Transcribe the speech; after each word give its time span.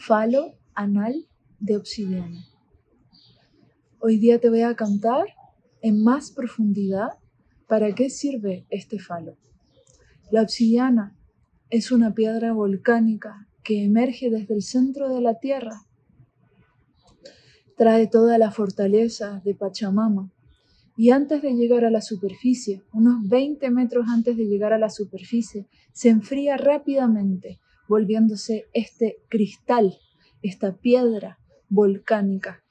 falo 0.00 0.54
anal 0.74 1.26
de 1.58 1.76
obsidiana. 1.76 2.46
Hoy 3.98 4.16
día 4.16 4.40
te 4.40 4.48
voy 4.48 4.62
a 4.62 4.74
contar 4.74 5.26
en 5.82 6.02
más 6.02 6.30
profundidad 6.30 7.18
para 7.68 7.94
qué 7.94 8.08
sirve 8.08 8.66
este 8.70 8.98
falo. 8.98 9.36
La 10.30 10.40
obsidiana 10.40 11.14
es 11.68 11.92
una 11.92 12.14
piedra 12.14 12.54
volcánica 12.54 13.46
que 13.62 13.84
emerge 13.84 14.30
desde 14.30 14.54
el 14.54 14.62
centro 14.62 15.14
de 15.14 15.20
la 15.20 15.38
tierra. 15.38 15.82
Trae 17.76 18.06
toda 18.06 18.38
la 18.38 18.50
fortaleza 18.50 19.42
de 19.44 19.54
Pachamama 19.54 20.32
y 20.96 21.10
antes 21.10 21.42
de 21.42 21.52
llegar 21.52 21.84
a 21.84 21.90
la 21.90 22.00
superficie, 22.00 22.82
unos 22.94 23.28
20 23.28 23.68
metros 23.70 24.06
antes 24.08 24.34
de 24.38 24.46
llegar 24.46 24.72
a 24.72 24.78
la 24.78 24.88
superficie, 24.88 25.66
se 25.92 26.08
enfría 26.08 26.56
rápidamente, 26.56 27.60
volviéndose 27.90 28.66
este 28.72 29.16
cristal, 29.28 29.98
esta 30.42 30.76
piedra 30.76 31.40
volcánica. 31.68 32.62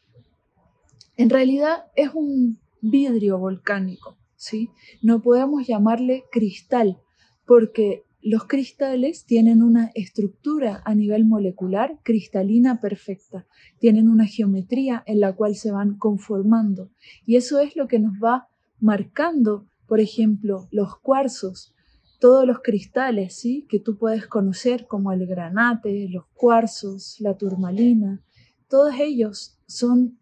En 1.18 1.30
realidad 1.30 1.88
es 1.98 2.12
un 2.14 2.58
vidrio 2.82 3.38
volcánico, 3.38 4.18
¿sí? 4.38 4.70
No 5.02 5.22
podemos 5.22 5.68
llamarle 5.68 6.23
cristal 6.32 7.02
porque 7.45 8.05
los 8.22 8.45
cristales 8.45 9.26
tienen 9.26 9.62
una 9.62 9.92
estructura 9.94 10.82
a 10.86 10.95
nivel 10.95 11.26
molecular 11.26 12.00
cristalina 12.02 12.80
perfecta, 12.80 13.45
tienen 13.78 14.08
una 14.08 14.26
geometría 14.26 15.04
en 15.06 15.20
la 15.20 15.34
cual 15.34 15.56
se 15.56 15.72
van 15.72 15.98
conformando. 15.98 16.92
Y 17.26 17.36
eso 17.36 17.59
es 17.59 17.76
lo 17.76 17.90
que 17.90 18.00
nos 18.00 18.14
va 18.23 18.48
marcando, 18.80 19.67
por 19.86 20.00
ejemplo, 20.00 20.70
los 20.72 20.98
cuarzos, 20.98 21.76
todos 22.20 22.46
los 22.46 22.59
cristales, 22.59 23.36
¿sí? 23.36 23.66
que 23.70 23.80
tú 23.80 23.98
puedes 23.98 24.28
conocer 24.28 24.88
como 24.88 25.12
el 25.12 25.26
granate, 25.26 26.08
los 26.09 26.26
cuarzos, 26.34 27.16
la 27.20 27.38
turmalina, 27.38 28.22
todos 28.68 28.94
ellos 29.00 29.58
son 29.68 30.20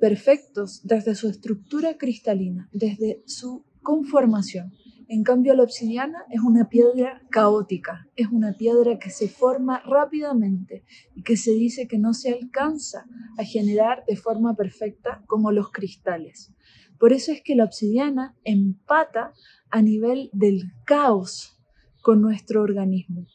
perfectos 0.00 0.80
desde 0.84 1.14
su 1.14 1.28
estructura 1.28 1.96
cristalina, 1.98 2.68
desde 2.72 3.22
su 3.26 3.64
conformación. 3.82 4.72
En 5.08 5.22
cambio, 5.22 5.54
la 5.54 5.62
obsidiana 5.62 6.24
es 6.30 6.40
una 6.40 6.68
piedra 6.68 7.22
caótica, 7.30 8.08
es 8.16 8.26
una 8.26 8.54
piedra 8.54 8.98
que 8.98 9.10
se 9.10 9.28
forma 9.28 9.80
rápidamente 9.86 10.84
y 11.14 11.22
que 11.22 11.36
se 11.36 11.52
dice 11.52 11.86
que 11.86 11.98
no 11.98 12.12
se 12.12 12.32
alcanza 12.32 13.06
a 13.38 13.44
generar 13.44 14.04
de 14.08 14.16
forma 14.16 14.56
perfecta 14.56 15.22
como 15.28 15.52
los 15.52 15.70
cristales. 15.70 16.52
Por 16.98 17.12
eso 17.12 17.32
es 17.32 17.42
que 17.42 17.56
la 17.56 17.64
obsidiana 17.64 18.34
empata 18.44 19.32
a 19.70 19.82
nivel 19.82 20.30
del 20.32 20.72
caos 20.84 21.58
con 22.02 22.22
nuestro 22.22 22.62
organismo. 22.62 23.26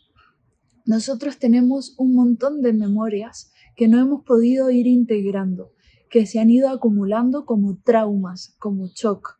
Nosotros 0.85 1.37
tenemos 1.37 1.95
un 1.97 2.15
montón 2.15 2.61
de 2.61 2.73
memorias 2.73 3.51
que 3.75 3.87
no 3.87 3.99
hemos 3.99 4.23
podido 4.23 4.71
ir 4.71 4.87
integrando 4.87 5.71
que 6.11 6.25
se 6.25 6.39
han 6.39 6.49
ido 6.49 6.69
acumulando 6.69 7.45
como 7.45 7.77
traumas, 7.77 8.53
como 8.59 8.87
shock. 8.87 9.39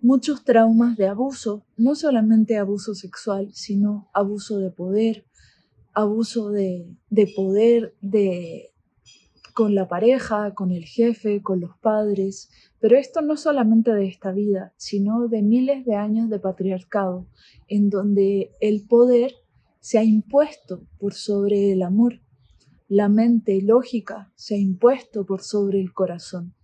Muchos 0.00 0.44
traumas 0.44 0.96
de 0.96 1.08
abuso, 1.08 1.66
no 1.76 1.96
solamente 1.96 2.56
abuso 2.56 2.94
sexual, 2.94 3.50
sino 3.52 4.08
abuso 4.14 4.58
de 4.58 4.70
poder, 4.70 5.26
abuso 5.92 6.50
de, 6.50 6.86
de 7.10 7.26
poder 7.34 7.96
de, 8.00 8.70
con 9.56 9.74
la 9.74 9.88
pareja, 9.88 10.54
con 10.54 10.70
el 10.70 10.84
jefe, 10.84 11.42
con 11.42 11.60
los 11.60 11.76
padres, 11.78 12.50
pero 12.78 12.96
esto 12.96 13.22
no 13.22 13.36
solamente 13.36 13.90
de 13.90 14.06
esta 14.06 14.30
vida, 14.30 14.72
sino 14.76 15.26
de 15.26 15.42
miles 15.42 15.84
de 15.84 15.96
años 15.96 16.30
de 16.30 16.38
patriarcado, 16.38 17.26
en 17.66 17.90
donde 17.90 18.52
el 18.60 18.86
poder 18.86 19.32
se 19.80 19.98
ha 19.98 20.04
impuesto 20.04 20.86
por 20.98 21.14
sobre 21.14 21.72
el 21.72 21.82
amor 21.82 22.20
la 22.88 23.08
mente 23.08 23.60
lógica 23.62 24.32
se 24.36 24.54
ha 24.54 24.58
impuesto 24.58 25.26
por 25.26 25.42
sobre 25.42 25.80
el 25.80 25.92
corazón. 25.92 26.54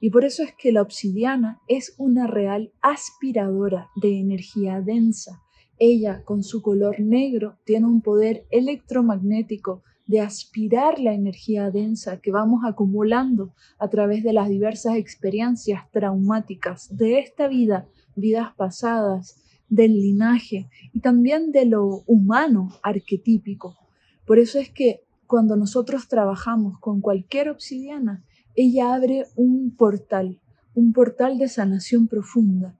Y 0.00 0.08
por 0.08 0.24
eso 0.24 0.42
es 0.42 0.54
que 0.54 0.72
la 0.72 0.80
obsidiana 0.80 1.60
es 1.68 1.94
una 1.98 2.26
real 2.26 2.72
aspiradora 2.80 3.90
de 4.00 4.18
energía 4.18 4.80
densa. 4.80 5.42
Ella, 5.78 6.24
con 6.24 6.42
su 6.42 6.62
color 6.62 6.98
negro, 7.00 7.58
tiene 7.64 7.86
un 7.86 8.00
poder 8.00 8.46
electromagnético 8.50 9.82
de 10.06 10.20
aspirar 10.20 10.98
la 10.98 11.12
energía 11.12 11.70
densa 11.70 12.20
que 12.20 12.30
vamos 12.30 12.64
acumulando 12.64 13.52
a 13.78 13.88
través 13.88 14.22
de 14.22 14.32
las 14.32 14.48
diversas 14.48 14.96
experiencias 14.96 15.90
traumáticas 15.90 16.96
de 16.96 17.18
esta 17.18 17.48
vida, 17.48 17.88
vidas 18.14 18.54
pasadas, 18.56 19.42
del 19.68 19.94
linaje 19.94 20.68
y 20.92 21.00
también 21.00 21.50
de 21.50 21.66
lo 21.66 22.04
humano 22.06 22.70
arquetípico. 22.82 23.76
Por 24.24 24.38
eso 24.38 24.58
es 24.58 24.70
que 24.70 25.02
cuando 25.26 25.56
nosotros 25.56 26.06
trabajamos 26.08 26.78
con 26.78 27.00
cualquier 27.00 27.48
obsidiana, 27.48 28.24
ella 28.54 28.94
abre 28.94 29.26
un 29.34 29.74
portal, 29.76 30.40
un 30.74 30.92
portal 30.92 31.36
de 31.38 31.48
sanación 31.48 32.06
profunda, 32.06 32.76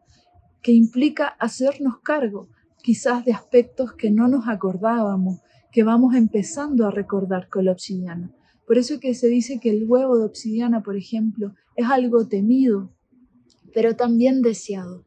que 0.63 0.73
implica 0.73 1.27
hacernos 1.27 1.99
cargo 2.01 2.49
quizás 2.83 3.25
de 3.25 3.33
aspectos 3.33 3.95
que 3.95 4.13
no 4.13 4.29
nos 4.29 4.47
acordábamos, 4.47 5.41
que 5.77 5.85
vamos 5.85 6.15
empezando 6.15 6.87
a 6.87 6.91
recordar 6.91 7.51
con 7.51 7.67
la 7.67 7.73
obsidiana. 7.73 8.35
Por 8.67 8.79
eso 8.79 8.99
que 8.99 9.13
se 9.13 9.27
dice 9.27 9.61
que 9.61 9.69
el 9.69 9.85
huevo 9.87 10.17
de 10.17 10.25
obsidiana, 10.25 10.83
por 10.83 10.97
ejemplo, 10.97 11.55
es 11.75 11.85
algo 11.85 12.27
temido, 12.27 12.95
pero 13.75 13.95
también 13.95 14.41
deseado. 14.41 15.05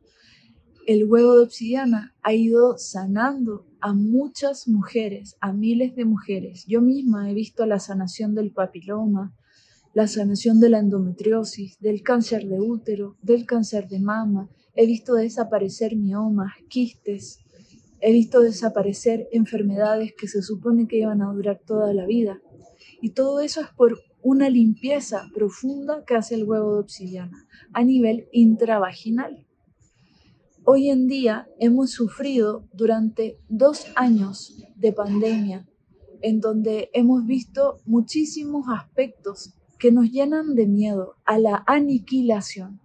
El 0.86 1.06
huevo 1.06 1.36
de 1.36 1.44
obsidiana 1.46 2.14
ha 2.22 2.36
ido 2.36 2.78
sanando 2.78 3.66
a 3.82 3.96
muchas 3.96 4.68
mujeres, 4.68 5.38
a 5.42 5.54
miles 5.54 5.96
de 5.96 6.06
mujeres. 6.06 6.66
Yo 6.68 6.82
misma 6.82 7.32
he 7.32 7.34
visto 7.34 7.66
la 7.66 7.80
sanación 7.80 8.36
del 8.36 8.52
papiloma, 8.52 9.36
la 9.96 10.06
sanación 10.06 10.60
de 10.60 10.70
la 10.70 10.78
endometriosis, 10.78 11.80
del 11.80 12.04
cáncer 12.04 12.48
de 12.48 12.62
útero, 12.62 13.18
del 13.24 13.48
cáncer 13.48 13.88
de 13.88 14.02
mama. 14.02 14.52
He 14.76 14.86
visto 14.86 15.16
desaparecer 15.16 15.96
miomas, 15.96 16.54
quistes. 16.70 17.40
He 18.02 18.12
visto 18.12 18.42
desaparecer 18.42 19.28
enfermedades 19.32 20.14
que 20.18 20.28
se 20.28 20.42
supone 20.42 20.88
que 20.88 21.00
iban 21.00 21.22
a 21.22 21.34
durar 21.34 21.60
toda 21.66 21.94
la 21.94 22.06
vida. 22.06 22.42
Y 23.02 23.12
todo 23.12 23.42
eso 23.42 23.62
es 23.62 23.68
por 23.70 24.00
una 24.22 24.50
limpieza 24.50 25.30
profunda 25.34 26.04
que 26.06 26.16
hace 26.16 26.36
el 26.36 26.44
huevo 26.44 26.76
de 26.76 26.80
obsidiana 26.80 27.48
a 27.74 27.84
nivel 27.84 28.28
intravaginal. 28.32 29.46
Hoy 30.64 30.90
en 30.90 31.08
día 31.08 31.48
hemos 31.60 31.92
sufrido 31.92 32.68
durante 32.74 33.40
dos 33.48 33.88
años 33.96 34.64
de 34.76 34.94
pandemia 34.94 35.68
en 36.22 36.42
donde 36.42 36.90
hemos 36.94 37.26
visto 37.26 37.78
muchísimos 37.86 38.66
aspectos 38.70 39.54
que 39.78 39.92
nos 39.92 40.12
llenan 40.12 40.56
de 40.56 40.68
miedo 40.68 41.16
a 41.26 41.40
la 41.40 41.64
aniquilación. 41.66 42.82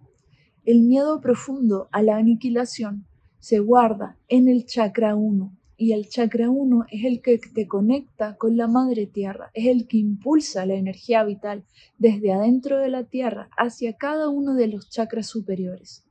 El 0.63 0.81
miedo 0.83 1.19
profundo 1.19 1.89
a 1.91 2.01
la 2.01 2.15
aniquilación 2.15 3.05
se 3.45 3.59
guarda 3.59 4.17
en 4.27 4.49
el 4.49 4.65
chakra 4.65 5.15
1 5.15 5.55
y 5.77 5.91
el 5.91 6.09
chakra 6.09 6.49
1 6.49 6.87
es 6.89 7.05
el 7.05 7.21
que 7.21 7.37
te 7.37 7.67
conecta 7.67 8.37
con 8.37 8.57
la 8.57 8.67
madre 8.67 9.05
tierra, 9.05 9.51
es 9.53 9.67
el 9.67 9.87
que 9.87 9.97
impulsa 9.97 10.65
la 10.65 10.73
energía 10.73 11.23
vital 11.23 11.63
desde 11.99 12.33
adentro 12.33 12.79
de 12.79 12.89
la 12.89 13.03
tierra 13.03 13.51
hacia 13.55 13.97
cada 13.97 14.29
uno 14.29 14.55
de 14.55 14.67
los 14.67 14.89
chakras 14.89 15.27
superiores. 15.27 16.03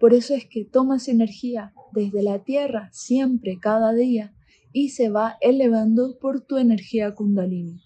Por 0.00 0.14
eso 0.14 0.34
es 0.34 0.46
que 0.46 0.64
tomas 0.64 1.06
energía 1.06 1.72
desde 1.92 2.24
la 2.24 2.40
tierra 2.40 2.90
siempre, 2.92 3.60
cada 3.60 3.92
día, 3.92 4.34
y 4.72 4.88
se 4.88 5.10
va 5.10 5.36
elevando 5.40 6.18
por 6.18 6.40
tu 6.40 6.56
energía 6.56 7.14
kundalini. 7.14 7.80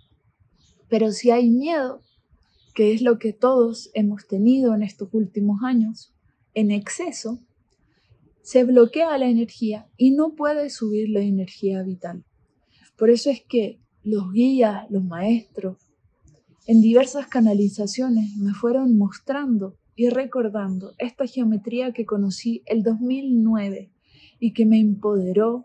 Pero 0.89 1.13
si 1.13 1.31
hay 1.31 1.51
miedo, 1.51 2.01
que 2.75 2.95
es 2.95 3.03
lo 3.03 3.19
que 3.19 3.35
todos 3.35 3.91
hemos 3.93 4.27
tenido 4.27 4.75
en 4.75 4.83
estos 4.83 5.11
últimos 5.13 5.63
años, 5.63 6.15
en 6.55 6.71
exceso, 6.71 7.39
se 8.43 8.65
bloquea 8.65 9.17
la 9.19 9.29
energía 9.29 9.89
y 9.97 10.11
no 10.11 10.35
puede 10.35 10.69
subir 10.69 11.09
la 11.09 11.21
energía 11.21 11.83
vital. 11.83 12.25
Por 12.97 13.11
eso 13.11 13.31
es 13.31 13.43
que 13.43 13.81
los 14.03 14.33
guías, 14.33 14.91
los 14.91 15.05
maestros, 15.05 15.79
en 16.67 16.81
diversas 16.81 17.27
canalizaciones 17.27 18.37
me 18.37 18.53
fueron 18.53 18.97
mostrando 18.97 19.77
y 19.95 20.09
recordando 20.09 20.93
esta 20.99 21.27
geometría 21.27 21.93
que 21.93 22.07
conocí 22.07 22.63
el 22.67 22.83
2009 22.83 23.91
y 24.39 24.53
que 24.53 24.67
me 24.67 24.81
empoderó 24.81 25.65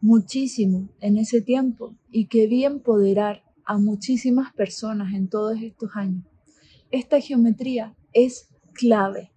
muchísimo 0.00 0.88
en 1.00 1.18
ese 1.18 1.40
tiempo 1.40 1.96
y 2.10 2.26
que 2.26 2.46
vi 2.46 2.64
empoderar 2.64 3.42
a 3.64 3.78
muchísimas 3.78 4.52
personas 4.52 5.14
en 5.14 5.28
todos 5.28 5.60
estos 5.60 5.90
años. 5.94 6.24
Esta 6.90 7.20
geometría 7.20 7.96
es 8.12 8.48
clave 8.72 9.32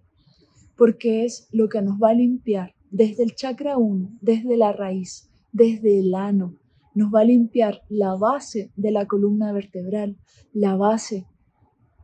porque 0.80 1.26
es 1.26 1.46
lo 1.52 1.68
que 1.68 1.82
nos 1.82 1.98
va 1.98 2.08
a 2.08 2.14
limpiar 2.14 2.74
desde 2.90 3.22
el 3.22 3.34
chakra 3.34 3.76
1, 3.76 4.16
desde 4.22 4.56
la 4.56 4.72
raíz, 4.72 5.30
desde 5.52 5.98
el 5.98 6.14
ano. 6.14 6.56
Nos 6.94 7.12
va 7.12 7.20
a 7.20 7.24
limpiar 7.24 7.82
la 7.90 8.14
base 8.14 8.72
de 8.76 8.90
la 8.90 9.06
columna 9.06 9.52
vertebral, 9.52 10.16
la 10.54 10.76
base 10.76 11.26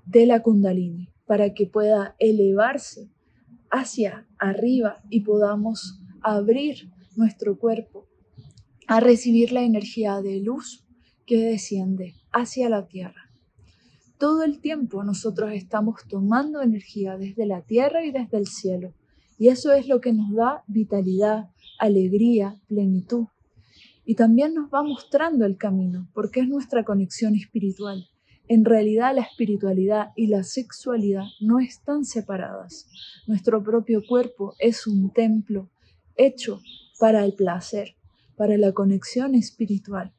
de 0.05 0.27
la 0.27 0.43
kundalini 0.43 1.09
para 1.25 1.55
que 1.55 1.67
pueda 1.67 2.17
elevarse 2.19 3.11
hacia 3.71 4.29
arriba 4.39 5.03
y 5.09 5.21
podamos 5.21 6.03
abrir 6.21 6.91
nuestro 7.17 7.59
cuerpo 7.59 8.07
a 8.87 9.01
recibir 9.01 9.53
la 9.53 9.63
energía 9.63 10.21
de 10.21 10.41
luz 10.41 10.87
que 11.25 11.39
desciende 11.39 12.15
hacia 12.31 12.69
la 12.69 12.87
tierra. 12.87 13.26
Todo 14.19 14.45
el 14.45 14.61
tiempo 14.61 15.05
nosotros 15.05 15.53
estamos 15.53 15.97
tomando 16.09 16.63
energía 16.63 17.19
desde 17.19 17.45
la 17.45 17.61
tierra 17.61 18.03
y 18.03 18.13
desde 18.13 18.39
el 18.39 18.47
cielo. 18.47 18.95
Y 19.39 19.49
eso 19.49 19.73
es 19.75 19.89
lo 19.89 20.01
que 20.01 20.15
nos 20.15 20.33
da 20.33 20.65
vitalidad, 20.67 21.51
alegría, 21.79 22.57
plenitud. 22.67 23.27
Y 24.07 24.15
también 24.15 24.55
nos 24.55 24.71
va 24.73 24.83
mostrando 24.83 25.45
el 25.45 25.59
camino, 25.59 26.09
porque 26.15 26.41
es 26.41 26.49
nuestra 26.49 26.83
conexión 26.83 27.35
espiritual. 27.35 28.09
En 28.49 28.65
realidad 28.65 29.15
la 29.15 29.23
espiritualidad 29.23 30.13
y 30.17 30.29
la 30.29 30.45
sexualidad 30.45 31.25
no 31.41 31.59
están 31.59 32.07
separadas. 32.07 32.89
Nuestro 33.27 33.63
propio 33.63 34.03
cuerpo 34.09 34.55
es 34.59 34.87
un 34.87 35.13
templo 35.13 35.69
hecho 36.17 36.63
para 36.99 37.23
el 37.25 37.35
placer, 37.35 37.97
para 38.37 38.57
la 38.57 38.73
conexión 38.73 39.35
espiritual. 39.35 40.15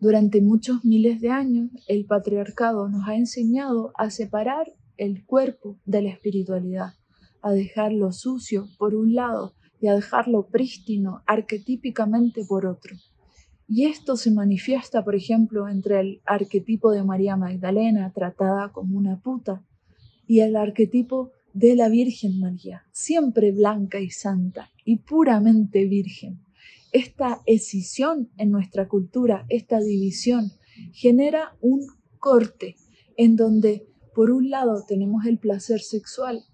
Durante 0.00 0.40
muchos 0.40 0.84
miles 0.84 1.20
de 1.20 1.30
años, 1.30 1.70
el 1.88 2.04
patriarcado 2.04 2.88
nos 2.88 3.08
ha 3.08 3.16
enseñado 3.16 3.90
a 3.96 4.10
separar 4.10 4.72
el 4.96 5.24
cuerpo 5.24 5.76
de 5.86 6.02
la 6.02 6.10
espiritualidad, 6.10 6.94
a 7.42 7.50
dejarlo 7.50 8.12
sucio 8.12 8.68
por 8.78 8.94
un 8.94 9.16
lado 9.16 9.54
y 9.80 9.88
a 9.88 9.96
dejarlo 9.96 10.46
prístino 10.46 11.22
arquetípicamente 11.26 12.44
por 12.44 12.66
otro. 12.66 12.94
Y 13.66 13.86
esto 13.86 14.16
se 14.16 14.30
manifiesta, 14.30 15.04
por 15.04 15.16
ejemplo, 15.16 15.68
entre 15.68 15.98
el 15.98 16.22
arquetipo 16.26 16.92
de 16.92 17.02
María 17.02 17.36
Magdalena, 17.36 18.12
tratada 18.12 18.70
como 18.70 18.96
una 18.96 19.20
puta, 19.20 19.64
y 20.28 20.40
el 20.40 20.54
arquetipo 20.54 21.32
de 21.54 21.74
la 21.74 21.88
Virgen 21.88 22.38
María, 22.38 22.84
siempre 22.92 23.50
blanca 23.50 23.98
y 23.98 24.10
santa 24.10 24.70
y 24.84 24.98
puramente 24.98 25.86
virgen 25.86 26.38
esta 26.92 27.42
escisión 27.46 28.30
en 28.36 28.50
nuestra 28.50 28.88
cultura, 28.88 29.44
esta 29.48 29.80
división, 29.80 30.52
genera 30.92 31.56
un 31.60 31.86
corte 32.18 32.76
en 33.16 33.36
donde 33.36 33.86
por 34.14 34.30
un 34.30 34.50
lado 34.50 34.84
tenemos 34.86 35.26
el 35.26 35.38
placer 35.38 35.80
sexual, 35.80 36.44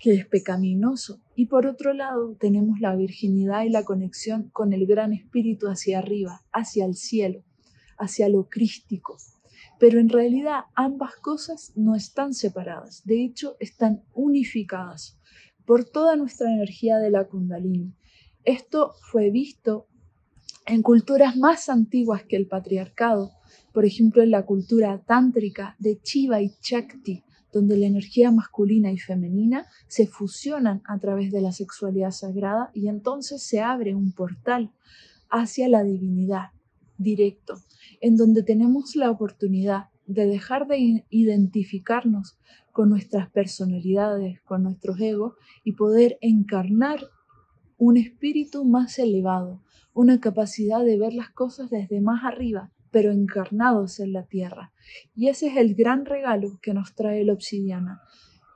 que 0.00 0.14
es 0.14 0.26
pecaminoso, 0.26 1.20
y 1.34 1.46
por 1.46 1.66
otro 1.66 1.92
lado 1.92 2.36
tenemos 2.38 2.80
la 2.80 2.94
virginidad 2.96 3.64
y 3.64 3.70
la 3.70 3.84
conexión 3.84 4.50
con 4.50 4.72
el 4.72 4.86
gran 4.86 5.12
espíritu 5.12 5.68
hacia 5.68 5.98
arriba, 5.98 6.44
hacia 6.52 6.84
el 6.84 6.94
cielo, 6.94 7.44
hacia 7.96 8.28
lo 8.28 8.48
crístico. 8.48 9.16
Pero 9.78 10.00
en 10.00 10.08
realidad 10.08 10.64
ambas 10.74 11.16
cosas 11.16 11.72
no 11.76 11.94
están 11.94 12.34
separadas, 12.34 13.02
de 13.04 13.24
hecho 13.24 13.56
están 13.60 14.02
unificadas 14.12 15.18
por 15.64 15.84
toda 15.84 16.16
nuestra 16.16 16.52
energía 16.52 16.98
de 16.98 17.10
la 17.10 17.24
kundalini. 17.24 17.94
Esto 18.44 18.94
fue 19.10 19.30
visto 19.30 19.86
en 20.66 20.82
culturas 20.82 21.36
más 21.36 21.68
antiguas 21.68 22.24
que 22.24 22.36
el 22.36 22.46
patriarcado, 22.46 23.32
por 23.72 23.84
ejemplo 23.84 24.22
en 24.22 24.30
la 24.30 24.44
cultura 24.44 25.02
tántrica 25.06 25.76
de 25.78 26.00
Chiva 26.00 26.40
y 26.40 26.50
Chakti, 26.60 27.24
donde 27.52 27.78
la 27.78 27.86
energía 27.86 28.30
masculina 28.30 28.92
y 28.92 28.98
femenina 28.98 29.66
se 29.86 30.06
fusionan 30.06 30.82
a 30.84 30.98
través 30.98 31.32
de 31.32 31.40
la 31.40 31.52
sexualidad 31.52 32.10
sagrada 32.10 32.70
y 32.74 32.88
entonces 32.88 33.42
se 33.42 33.60
abre 33.60 33.94
un 33.94 34.12
portal 34.12 34.70
hacia 35.30 35.68
la 35.68 35.82
divinidad 35.82 36.50
directo, 36.98 37.54
en 38.00 38.16
donde 38.16 38.42
tenemos 38.42 38.96
la 38.96 39.10
oportunidad 39.10 39.86
de 40.06 40.26
dejar 40.26 40.66
de 40.66 41.04
identificarnos 41.10 42.38
con 42.72 42.90
nuestras 42.90 43.30
personalidades, 43.30 44.40
con 44.42 44.62
nuestros 44.62 45.00
egos 45.00 45.34
y 45.64 45.72
poder 45.72 46.18
encarnar 46.20 47.08
un 47.78 47.96
espíritu 47.96 48.64
más 48.64 48.98
elevado, 48.98 49.62
una 49.94 50.20
capacidad 50.20 50.84
de 50.84 50.98
ver 50.98 51.14
las 51.14 51.30
cosas 51.30 51.70
desde 51.70 52.00
más 52.00 52.24
arriba, 52.24 52.72
pero 52.90 53.12
encarnados 53.12 54.00
en 54.00 54.12
la 54.12 54.24
tierra. 54.26 54.72
Y 55.14 55.28
ese 55.28 55.46
es 55.48 55.56
el 55.56 55.74
gran 55.74 56.04
regalo 56.04 56.58
que 56.60 56.74
nos 56.74 56.94
trae 56.94 57.24
la 57.24 57.32
obsidiana. 57.32 58.02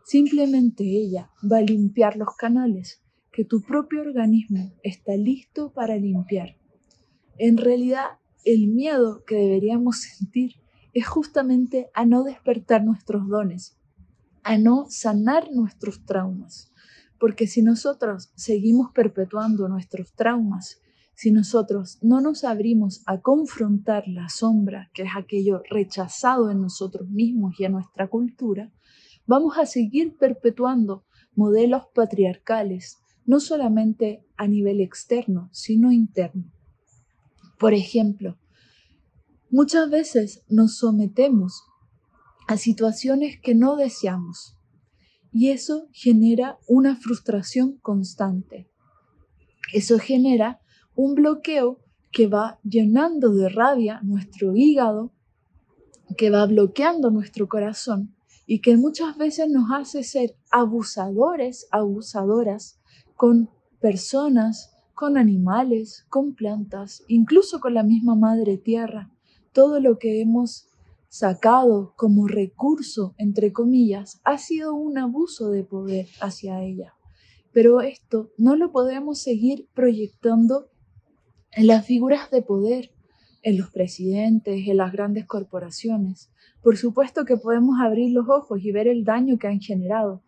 Simplemente 0.05 0.85
ella 0.85 1.31
va 1.51 1.59
a 1.59 1.63
limpiar 1.63 2.17
los 2.17 2.35
canales 2.37 3.03
que 3.31 3.45
tu 3.45 3.63
propio 3.63 4.03
organismo 4.03 4.73
está 4.83 5.17
listo 5.17 5.73
para 5.73 5.97
limpiar. 5.97 6.57
En 7.39 7.57
realidad, 7.57 8.19
el 8.45 8.69
miedo 8.69 9.25
que 9.25 9.37
deberíamos 9.37 10.03
sentir 10.03 10.57
es 10.93 11.07
justamente 11.07 11.89
a 11.95 12.05
no 12.05 12.25
despertar 12.25 12.85
nuestros 12.85 13.27
dones, 13.29 13.79
a 14.43 14.59
no 14.59 14.87
sanar 14.91 15.51
nuestros 15.53 16.05
traumas. 16.05 16.72
Porque 17.23 17.47
si 17.47 17.63
nosotros 17.63 18.33
seguimos 18.35 18.91
perpetuando 18.91 19.69
nuestros 19.69 20.13
traumas, 20.13 20.81
si 21.15 21.31
nosotros 21.31 22.01
no 22.03 22.21
nos 22.21 22.43
abrimos 22.43 23.05
a 23.07 23.21
confrontar 23.21 24.09
la 24.09 24.29
sombra, 24.29 24.91
que 24.93 25.03
es 25.03 25.11
aquello 25.17 25.63
rechazado 25.71 26.51
en 26.51 26.61
nosotros 26.61 27.09
mismos 27.09 27.55
y 27.61 27.65
en 27.65 27.75
nuestra 27.75 28.09
cultura, 28.09 28.73
vamos 29.25 29.57
a 29.57 29.67
seguir 29.67 30.17
perpetuando 30.17 31.05
modelos 31.37 31.85
patriarcales, 31.95 32.99
no 33.25 33.39
solamente 33.39 34.27
a 34.37 34.49
nivel 34.49 34.81
externo, 34.81 35.49
sino 35.53 35.93
interno. 35.93 36.51
Por 37.57 37.73
ejemplo, 37.73 38.37
muchas 39.49 39.89
veces 39.89 40.43
nos 40.49 40.77
sometemos 40.77 41.63
a 42.49 42.57
situaciones 42.57 43.41
que 43.41 43.55
no 43.55 43.77
deseamos, 43.77 44.59
y 45.33 45.49
eso 45.49 45.89
genera 45.93 46.59
una 46.69 46.97
frustración 46.97 47.79
constante. 47.79 48.69
Eso 49.73 49.99
genera 49.99 50.61
un 50.95 51.15
bloqueo 51.15 51.81
que 52.11 52.27
va 52.27 52.61
llenando 52.63 53.33
de 53.33 53.49
rabia 53.49 54.01
nuestro 54.03 54.55
hígado, 54.55 55.13
que 56.17 56.31
va 56.31 56.47
bloqueando 56.47 57.11
nuestro 57.11 57.49
corazón 57.49 58.15
y 58.47 58.61
que 58.61 58.77
muchas 58.77 59.17
veces 59.17 59.49
nos 59.49 59.71
hace 59.73 60.03
ser 60.03 60.37
abusadores, 60.51 61.67
abusadoras 61.71 62.79
con 63.17 63.49
personas, 63.81 64.77
con 64.95 65.17
animales, 65.17 66.05
con 66.11 66.35
plantas, 66.35 67.03
incluso 67.09 67.61
con 67.61 67.73
la 67.73 67.83
misma 67.83 68.15
madre 68.15 68.59
tierra. 68.59 69.11
Todo 69.53 69.81
lo 69.81 69.99
que 69.99 70.21
hemos 70.21 70.69
sacado 71.13 71.93
como 71.95 72.27
recurso, 72.27 73.15
entre 73.19 73.53
comillas, 73.53 74.23
ha 74.25 74.39
sido 74.39 74.73
un 74.73 74.97
abuso 74.97 75.51
de 75.51 75.63
poder 75.63 76.07
hacia 76.23 76.63
ella. 76.63 76.95
Pero 77.53 77.83
esto 77.83 78.31
no 78.39 78.57
lo 78.57 78.73
podemos 78.73 79.21
seguir 79.21 79.69
proyectando 79.75 80.71
en 81.51 81.67
las 81.67 81.85
figuras 81.85 82.31
de 82.31 82.41
poder, 82.41 82.95
en 83.43 83.59
los 83.59 83.69
presidentes, 83.71 84.67
en 84.67 84.79
las 84.79 84.91
grandes 84.91 85.27
corporaciones. 85.27 86.31
Por 86.63 86.79
supuesto 86.79 87.27
que 87.27 87.37
podemos 87.37 87.79
abrir 87.79 88.11
los 88.11 88.31
ojos 88.31 88.65
y 88.65 88.73
ver 88.73 88.89
el 88.89 89.05
daño 89.05 89.37
que 89.37 89.49
han 89.49 89.61
generado, 89.61 90.23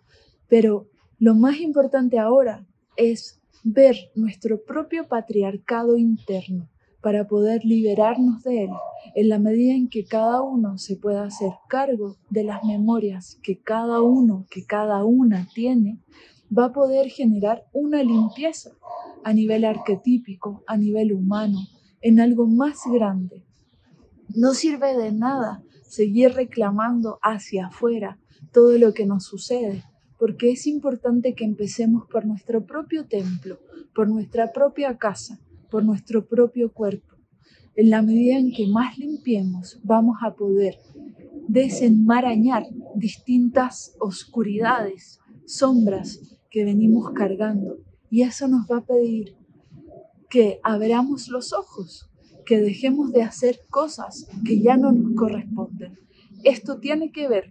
pero 0.48 0.90
lo 1.18 1.34
más 1.34 1.60
importante 1.60 2.18
ahora 2.18 2.66
es 2.98 3.40
ver 3.62 3.96
nuestro 4.14 4.62
propio 4.62 5.08
patriarcado 5.08 5.96
interno, 5.96 6.68
para 7.04 7.28
poder 7.28 7.66
liberarnos 7.66 8.42
de 8.44 8.64
él 8.64 8.70
en 9.14 9.28
la 9.28 9.38
medida 9.38 9.74
en 9.74 9.90
que 9.90 10.06
cada 10.06 10.40
uno 10.40 10.78
se 10.78 10.96
pueda 10.96 11.24
hacer 11.24 11.50
cargo 11.68 12.16
de 12.30 12.44
las 12.44 12.64
memorias 12.64 13.38
que 13.42 13.60
cada 13.60 14.00
uno, 14.00 14.46
que 14.50 14.64
cada 14.64 15.04
una 15.04 15.46
tiene, 15.54 16.00
va 16.50 16.66
a 16.66 16.72
poder 16.72 17.10
generar 17.10 17.66
una 17.74 18.02
limpieza 18.02 18.70
a 19.22 19.34
nivel 19.34 19.66
arquetípico, 19.66 20.64
a 20.66 20.78
nivel 20.78 21.12
humano, 21.12 21.58
en 22.00 22.20
algo 22.20 22.46
más 22.46 22.78
grande. 22.90 23.44
No 24.34 24.54
sirve 24.54 24.96
de 24.96 25.12
nada 25.12 25.62
seguir 25.82 26.32
reclamando 26.32 27.18
hacia 27.20 27.66
afuera 27.66 28.18
todo 28.50 28.78
lo 28.78 28.94
que 28.94 29.04
nos 29.04 29.24
sucede, 29.24 29.84
porque 30.18 30.52
es 30.52 30.66
importante 30.66 31.34
que 31.34 31.44
empecemos 31.44 32.06
por 32.10 32.24
nuestro 32.24 32.64
propio 32.64 33.06
templo, 33.06 33.58
por 33.94 34.08
nuestra 34.08 34.54
propia 34.54 34.96
casa, 34.96 35.38
por 35.74 35.84
nuestro 35.84 36.24
propio 36.24 36.72
cuerpo. 36.72 37.16
En 37.74 37.90
la 37.90 38.00
medida 38.00 38.38
en 38.38 38.52
que 38.52 38.68
más 38.68 38.96
limpiemos, 38.96 39.80
vamos 39.82 40.18
a 40.22 40.32
poder 40.32 40.78
desenmarañar 41.48 42.64
distintas 42.94 43.96
oscuridades, 43.98 45.18
sombras 45.46 46.38
que 46.48 46.64
venimos 46.64 47.10
cargando. 47.10 47.78
Y 48.08 48.22
eso 48.22 48.46
nos 48.46 48.70
va 48.70 48.76
a 48.76 48.86
pedir 48.86 49.34
que 50.30 50.60
abramos 50.62 51.26
los 51.26 51.52
ojos, 51.52 52.08
que 52.46 52.60
dejemos 52.60 53.10
de 53.10 53.22
hacer 53.22 53.58
cosas 53.68 54.28
que 54.46 54.60
ya 54.60 54.76
no 54.76 54.92
nos 54.92 55.16
corresponden. 55.16 55.98
Esto 56.44 56.78
tiene 56.78 57.10
que 57.10 57.26
ver 57.26 57.50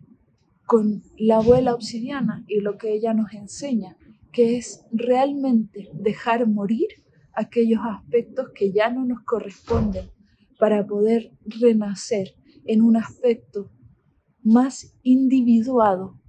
con 0.66 1.04
la 1.18 1.40
abuela 1.40 1.76
obsidiana 1.76 2.46
y 2.48 2.62
lo 2.62 2.78
que 2.78 2.94
ella 2.94 3.14
nos 3.14 3.34
enseña, 3.34 3.98
que 4.32 4.56
es 4.56 4.86
realmente 4.94 5.90
dejar 5.94 6.48
morir 6.48 7.03
aquellos 7.34 7.82
aspectos 7.84 8.50
que 8.56 8.72
ya 8.72 8.90
no 8.90 9.06
nos 9.06 9.24
corresponden 9.24 10.10
para 10.60 10.86
poder 10.86 11.32
renacer 11.46 12.36
en 12.66 12.82
un 12.82 12.96
aspecto 12.96 13.72
más 14.42 14.96
individuado, 15.04 16.20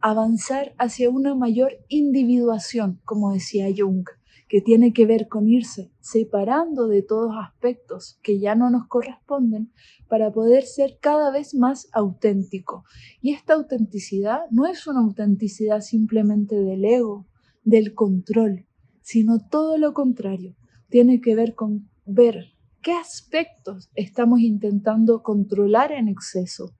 avanzar 0.00 0.74
hacia 0.78 1.10
una 1.10 1.34
mayor 1.34 1.72
individuación, 1.88 3.00
como 3.04 3.32
decía 3.32 3.66
Jung, 3.76 4.04
que 4.48 4.60
tiene 4.60 4.92
que 4.92 5.06
ver 5.06 5.28
con 5.28 5.48
irse 5.48 5.90
separando 6.00 6.86
de 6.86 7.02
todos 7.02 7.34
aspectos 7.42 8.18
que 8.22 8.38
ya 8.38 8.54
no 8.54 8.68
nos 8.68 8.86
corresponden 8.86 9.72
para 10.08 10.30
poder 10.30 10.64
ser 10.64 10.98
cada 11.00 11.30
vez 11.30 11.54
más 11.54 11.88
auténtico. 11.92 12.84
Y 13.22 13.32
esta 13.32 13.54
autenticidad 13.54 14.40
no 14.50 14.66
es 14.66 14.86
una 14.86 15.00
autenticidad 15.00 15.80
simplemente 15.80 16.54
del 16.56 16.84
ego, 16.84 17.26
del 17.64 17.94
control, 17.94 18.66
sino 19.02 19.38
todo 19.48 19.78
lo 19.78 19.92
contrario. 19.92 20.56
Tiene 20.88 21.20
que 21.20 21.34
ver 21.34 21.54
con 21.54 21.88
ver 22.04 22.52
qué 22.82 22.92
aspectos 22.92 23.90
estamos 23.94 24.40
intentando 24.40 25.22
controlar 25.22 25.92
en 25.92 26.08
exceso, 26.08 26.74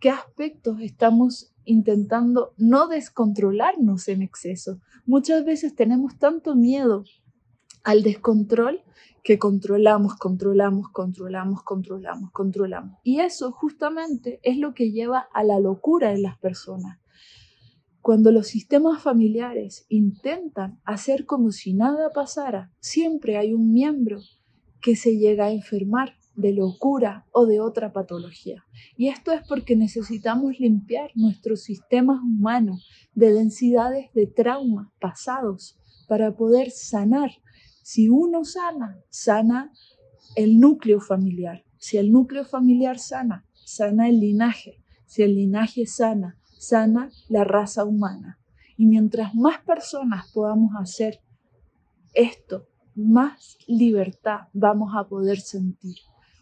qué 0.00 0.10
aspectos 0.10 0.78
estamos 0.80 1.54
intentando 1.64 2.52
no 2.56 2.88
descontrolarnos 2.88 4.08
en 4.08 4.22
exceso. 4.22 4.80
Muchas 5.04 5.44
veces 5.44 5.74
tenemos 5.74 6.18
tanto 6.18 6.54
miedo 6.54 7.04
al 7.82 8.02
descontrol 8.02 8.82
que 9.22 9.38
controlamos, 9.38 10.14
controlamos, 10.16 10.88
controlamos, 10.90 11.62
controlamos, 11.62 12.30
controlamos. 12.30 12.98
Y 13.02 13.20
eso 13.20 13.50
justamente 13.50 14.38
es 14.44 14.58
lo 14.58 14.72
que 14.72 14.92
lleva 14.92 15.28
a 15.32 15.42
la 15.42 15.58
locura 15.58 16.12
en 16.12 16.22
las 16.22 16.38
personas. 16.38 16.98
Cuando 18.06 18.30
los 18.30 18.46
sistemas 18.46 19.02
familiares 19.02 19.84
intentan 19.88 20.78
hacer 20.84 21.26
como 21.26 21.50
si 21.50 21.74
nada 21.74 22.12
pasara, 22.14 22.70
siempre 22.78 23.36
hay 23.36 23.52
un 23.52 23.72
miembro 23.72 24.20
que 24.80 24.94
se 24.94 25.18
llega 25.18 25.46
a 25.46 25.50
enfermar 25.50 26.14
de 26.36 26.52
locura 26.52 27.26
o 27.32 27.46
de 27.46 27.58
otra 27.58 27.92
patología. 27.92 28.64
Y 28.96 29.08
esto 29.08 29.32
es 29.32 29.42
porque 29.48 29.74
necesitamos 29.74 30.60
limpiar 30.60 31.10
nuestros 31.16 31.64
sistemas 31.64 32.20
humanos 32.22 32.88
de 33.16 33.32
densidades 33.32 34.12
de 34.12 34.28
trauma 34.28 34.92
pasados 35.00 35.76
para 36.06 36.36
poder 36.36 36.70
sanar. 36.70 37.32
Si 37.82 38.08
uno 38.08 38.44
sana, 38.44 39.00
sana 39.10 39.72
el 40.36 40.60
núcleo 40.60 41.00
familiar. 41.00 41.64
Si 41.76 41.96
el 41.96 42.12
núcleo 42.12 42.44
familiar 42.44 43.00
sana, 43.00 43.44
sana 43.64 44.08
el 44.08 44.20
linaje. 44.20 44.80
Si 45.06 45.24
el 45.24 45.34
linaje 45.34 45.86
sana, 45.86 46.38
sana 46.58 47.10
la 47.28 47.44
raza 47.44 47.84
humana. 47.84 48.38
Y 48.76 48.86
mientras 48.86 49.34
más 49.34 49.60
personas 49.62 50.30
podamos 50.32 50.72
hacer 50.78 51.20
esto, 52.14 52.66
más 52.94 53.58
libertad 53.66 54.48
vamos 54.52 54.94
a 54.94 55.08
poder 55.08 55.40
sentir 55.40 55.96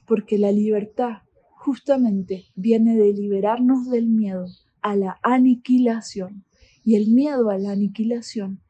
porque 0.06 0.38
la 0.38 0.52
libertad 0.52 1.23
justamente 1.50 2.47
viene 2.54 2.97
de 2.97 3.12
liberarnos 3.12 3.90
del 3.90 4.06
miedo 4.06 4.47
a 4.83 4.97
la 4.97 5.18
aniquilación. 5.23 6.44
Y 6.85 6.97
el 6.97 7.09
miedo 7.09 7.49
a 7.49 7.56
la 7.56 7.73
aniquilación 7.73 8.61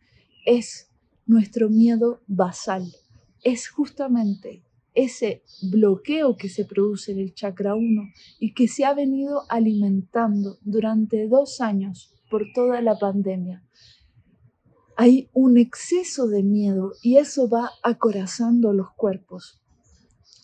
es 0.46 0.90
nuestro 1.26 1.68
miedo 1.68 2.22
basal. 2.28 2.94
Es 3.42 3.68
justamente 3.68 4.62
ese 4.94 5.42
bloqueo 5.70 6.36
que 6.36 6.48
se 6.48 6.64
produce 6.64 7.12
en 7.12 7.18
el 7.18 7.34
chakra 7.34 7.74
1 7.74 8.02
y 8.38 8.54
que 8.54 8.68
se 8.68 8.84
ha 8.84 8.94
venido 8.94 9.42
alimentando 9.48 10.58
durante 10.62 11.28
dos 11.28 11.60
años 11.60 12.14
por 12.30 12.46
toda 12.54 12.80
la 12.80 12.98
pandemia. 12.98 13.64
Hay 14.96 15.28
un 15.32 15.58
exceso 15.58 16.28
de 16.28 16.44
miedo 16.44 16.92
y 17.02 17.16
eso 17.16 17.48
va 17.48 17.70
acorazando 17.82 18.72
los 18.72 18.92
cuerpos. 18.92 19.60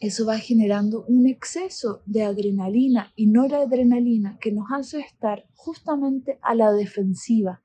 Eso 0.01 0.27
va 0.27 0.39
generando 0.39 1.05
un 1.07 1.29
exceso 1.29 2.03
de 2.07 2.23
adrenalina 2.23 3.13
y 3.15 3.27
noradrenalina 3.27 4.39
que 4.41 4.51
nos 4.51 4.67
hace 4.73 5.01
estar 5.01 5.45
justamente 5.55 6.39
a 6.43 6.55
la 6.55 6.73
defensiva. 6.73 7.63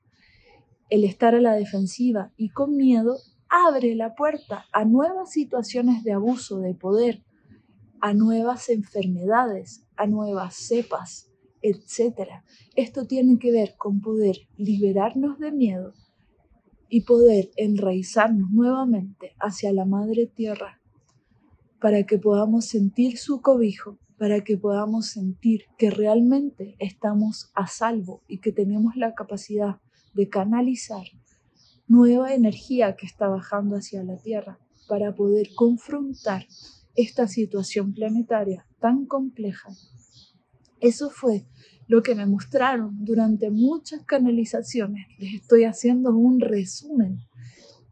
El 0.90 1.04
estar 1.04 1.34
a 1.34 1.40
la 1.40 1.54
defensiva 1.54 2.32
y 2.36 2.50
con 2.50 2.76
miedo 2.76 3.16
abre 3.48 3.94
la 3.94 4.14
puerta 4.14 4.66
a 4.72 4.84
nuevas 4.84 5.30
situaciones 5.30 6.04
de 6.04 6.12
abuso 6.12 6.58
de 6.58 6.74
poder, 6.74 7.22
a 8.00 8.12
nuevas 8.12 8.68
enfermedades, 8.68 9.84
a 9.96 10.06
nuevas 10.06 10.54
cepas, 10.54 11.30
etc. 11.62 12.30
Esto 12.74 13.06
tiene 13.06 13.38
que 13.38 13.50
ver 13.50 13.74
con 13.76 14.00
poder 14.00 14.36
liberarnos 14.56 15.38
de 15.38 15.52
miedo 15.52 15.94
y 16.88 17.02
poder 17.02 17.50
enraizarnos 17.56 18.50
nuevamente 18.50 19.34
hacia 19.40 19.72
la 19.72 19.84
madre 19.84 20.26
tierra 20.26 20.80
para 21.80 22.04
que 22.04 22.18
podamos 22.18 22.66
sentir 22.66 23.18
su 23.18 23.42
cobijo, 23.42 23.98
para 24.18 24.42
que 24.42 24.56
podamos 24.56 25.06
sentir 25.06 25.64
que 25.76 25.90
realmente 25.90 26.76
estamos 26.78 27.50
a 27.54 27.66
salvo 27.66 28.22
y 28.28 28.38
que 28.38 28.52
tenemos 28.52 28.96
la 28.96 29.14
capacidad 29.14 29.80
de 30.14 30.28
canalizar 30.28 31.06
nueva 31.88 32.34
energía 32.34 32.96
que 32.96 33.06
está 33.06 33.28
bajando 33.28 33.76
hacia 33.76 34.02
la 34.02 34.16
Tierra 34.16 34.58
para 34.88 35.14
poder 35.14 35.48
confrontar 35.54 36.46
esta 36.94 37.28
situación 37.28 37.92
planetaria 37.92 38.66
tan 38.80 39.06
compleja. 39.06 39.68
Eso 40.80 41.10
fue 41.10 41.46
lo 41.86 42.02
que 42.02 42.14
me 42.14 42.26
mostraron 42.26 43.04
durante 43.04 43.50
muchas 43.50 44.04
canalizaciones. 44.04 45.06
Les 45.18 45.34
estoy 45.34 45.64
haciendo 45.64 46.16
un 46.16 46.40
resumen, 46.40 47.20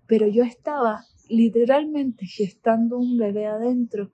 pero 0.06 0.26
yo 0.26 0.42
estaba 0.42 1.04
literalmente 1.28 2.26
gestando 2.26 2.98
un 2.98 3.16
bebé 3.16 3.46
adentro 3.46 4.12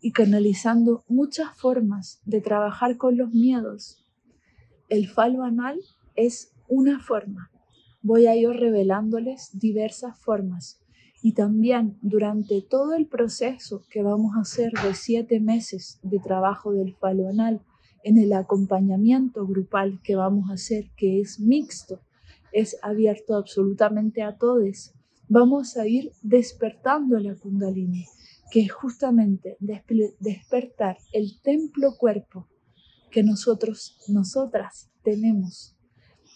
y 0.00 0.12
canalizando 0.12 1.04
muchas 1.08 1.56
formas 1.56 2.20
de 2.24 2.40
trabajar 2.40 2.96
con 2.96 3.16
los 3.16 3.30
miedos. 3.32 4.04
El 4.88 5.08
falo 5.08 5.44
anal 5.44 5.80
es 6.16 6.52
una 6.68 6.98
forma. 6.98 7.51
Voy 8.02 8.26
a 8.26 8.36
ir 8.36 8.48
revelándoles 8.50 9.50
diversas 9.52 10.18
formas. 10.18 10.80
Y 11.22 11.34
también 11.34 11.98
durante 12.02 12.62
todo 12.62 12.94
el 12.94 13.06
proceso 13.06 13.84
que 13.88 14.02
vamos 14.02 14.36
a 14.36 14.40
hacer 14.40 14.72
de 14.72 14.94
siete 14.94 15.38
meses 15.40 16.00
de 16.02 16.18
trabajo 16.18 16.72
del 16.72 16.94
falo 16.96 17.28
anal, 17.28 17.62
en 18.04 18.18
el 18.18 18.32
acompañamiento 18.32 19.46
grupal 19.46 20.00
que 20.02 20.16
vamos 20.16 20.50
a 20.50 20.54
hacer, 20.54 20.90
que 20.96 21.20
es 21.20 21.38
mixto, 21.38 22.00
es 22.50 22.76
abierto 22.82 23.36
absolutamente 23.36 24.22
a 24.22 24.36
todos 24.36 24.92
vamos 25.28 25.78
a 25.78 25.86
ir 25.86 26.12
despertando 26.20 27.18
la 27.18 27.34
kundalini, 27.36 28.04
que 28.50 28.60
es 28.60 28.72
justamente 28.72 29.56
despertar 30.20 30.98
el 31.12 31.40
templo 31.40 31.96
cuerpo 31.96 32.48
que 33.10 33.22
nosotros, 33.22 33.96
nosotras 34.08 34.90
tenemos. 35.02 35.74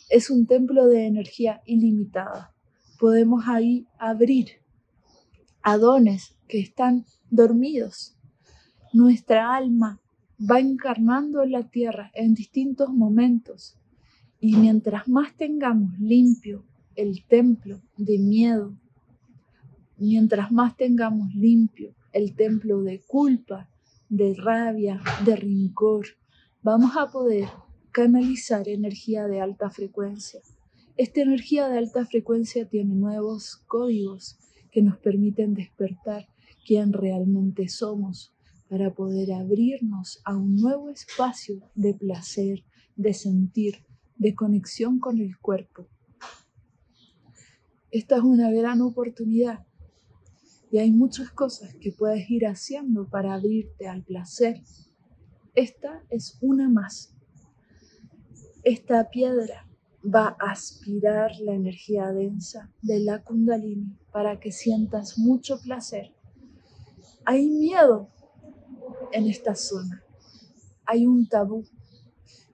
Es 0.08 0.30
un 0.30 0.46
templo 0.46 0.86
de 0.86 1.06
energía 1.06 1.62
ilimitada. 1.66 2.54
Podemos 3.00 3.48
ahí 3.48 3.86
abrir 3.98 4.60
a 5.62 5.78
dones 5.78 6.36
que 6.46 6.60
están 6.60 7.04
dormidos. 7.28 8.16
Nuestra 8.92 9.56
alma 9.56 10.00
va 10.38 10.60
encarnando 10.60 11.42
en 11.42 11.50
la 11.50 11.68
tierra 11.68 12.12
en 12.14 12.34
distintos 12.34 12.90
momentos 12.90 13.76
y 14.38 14.56
mientras 14.56 15.08
más 15.08 15.34
tengamos 15.36 15.98
limpio 15.98 16.64
el 16.94 17.24
templo 17.26 17.80
de 17.96 18.18
miedo, 18.18 18.76
mientras 19.98 20.52
más 20.52 20.76
tengamos 20.76 21.34
limpio 21.34 21.94
el 22.12 22.34
templo 22.36 22.82
de 22.82 23.00
culpa, 23.00 23.68
de 24.08 24.34
rabia, 24.34 25.00
de 25.24 25.34
rincor, 25.34 26.06
vamos 26.62 26.96
a 26.96 27.10
poder 27.10 27.48
canalizar 27.96 28.68
energía 28.68 29.26
de 29.26 29.40
alta 29.40 29.70
frecuencia. 29.70 30.42
Esta 30.98 31.22
energía 31.22 31.66
de 31.70 31.78
alta 31.78 32.04
frecuencia 32.04 32.68
tiene 32.68 32.94
nuevos 32.94 33.56
códigos 33.66 34.38
que 34.70 34.82
nos 34.82 34.98
permiten 34.98 35.54
despertar 35.54 36.28
quién 36.66 36.92
realmente 36.92 37.70
somos 37.70 38.34
para 38.68 38.92
poder 38.92 39.32
abrirnos 39.32 40.20
a 40.26 40.36
un 40.36 40.56
nuevo 40.56 40.90
espacio 40.90 41.70
de 41.74 41.94
placer, 41.94 42.64
de 42.96 43.14
sentir, 43.14 43.86
de 44.16 44.34
conexión 44.34 44.98
con 44.98 45.18
el 45.18 45.38
cuerpo. 45.38 45.88
Esta 47.90 48.16
es 48.16 48.22
una 48.22 48.50
gran 48.50 48.82
oportunidad 48.82 49.64
y 50.70 50.80
hay 50.80 50.90
muchas 50.90 51.30
cosas 51.30 51.74
que 51.76 51.92
puedes 51.92 52.28
ir 52.28 52.46
haciendo 52.46 53.08
para 53.08 53.32
abrirte 53.32 53.88
al 53.88 54.02
placer. 54.02 54.60
Esta 55.54 56.02
es 56.10 56.36
una 56.42 56.68
más. 56.68 57.15
Esta 58.66 59.10
piedra 59.10 59.68
va 60.02 60.36
a 60.40 60.50
aspirar 60.50 61.30
la 61.40 61.54
energía 61.54 62.10
densa 62.10 62.72
de 62.82 62.98
la 62.98 63.22
kundalini 63.22 63.96
para 64.10 64.40
que 64.40 64.50
sientas 64.50 65.18
mucho 65.18 65.60
placer. 65.60 66.12
Hay 67.24 67.48
miedo 67.48 68.10
en 69.12 69.28
esta 69.28 69.54
zona. 69.54 70.02
Hay 70.84 71.06
un 71.06 71.28
tabú, 71.28 71.64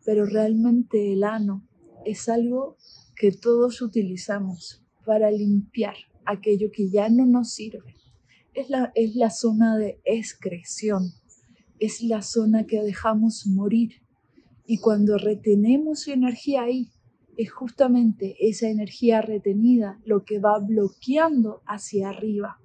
pero 0.04 0.26
realmente 0.26 1.14
el 1.14 1.24
ano 1.24 1.66
es 2.04 2.28
algo 2.28 2.76
que 3.16 3.32
todos 3.32 3.80
utilizamos 3.80 4.84
para 5.06 5.30
limpiar 5.30 5.94
aquello 6.26 6.70
que 6.70 6.90
ya 6.90 7.08
no 7.08 7.24
nos 7.24 7.54
sirve 7.54 7.96
es 8.54 8.68
la, 8.68 8.92
es 8.94 9.14
la 9.16 9.30
zona 9.30 9.78
de 9.78 9.98
excreción, 10.04 11.12
es 11.78 12.02
la 12.02 12.20
zona 12.20 12.66
que 12.66 12.82
dejamos 12.82 13.46
morir. 13.46 14.01
Y 14.64 14.78
cuando 14.78 15.18
retenemos 15.18 16.06
energía 16.08 16.62
ahí, 16.62 16.92
es 17.36 17.50
justamente 17.50 18.36
esa 18.40 18.68
energía 18.68 19.22
retenida 19.22 20.00
lo 20.04 20.24
que 20.24 20.38
va 20.38 20.58
bloqueando 20.58 21.62
hacia 21.66 22.10
arriba. 22.10 22.58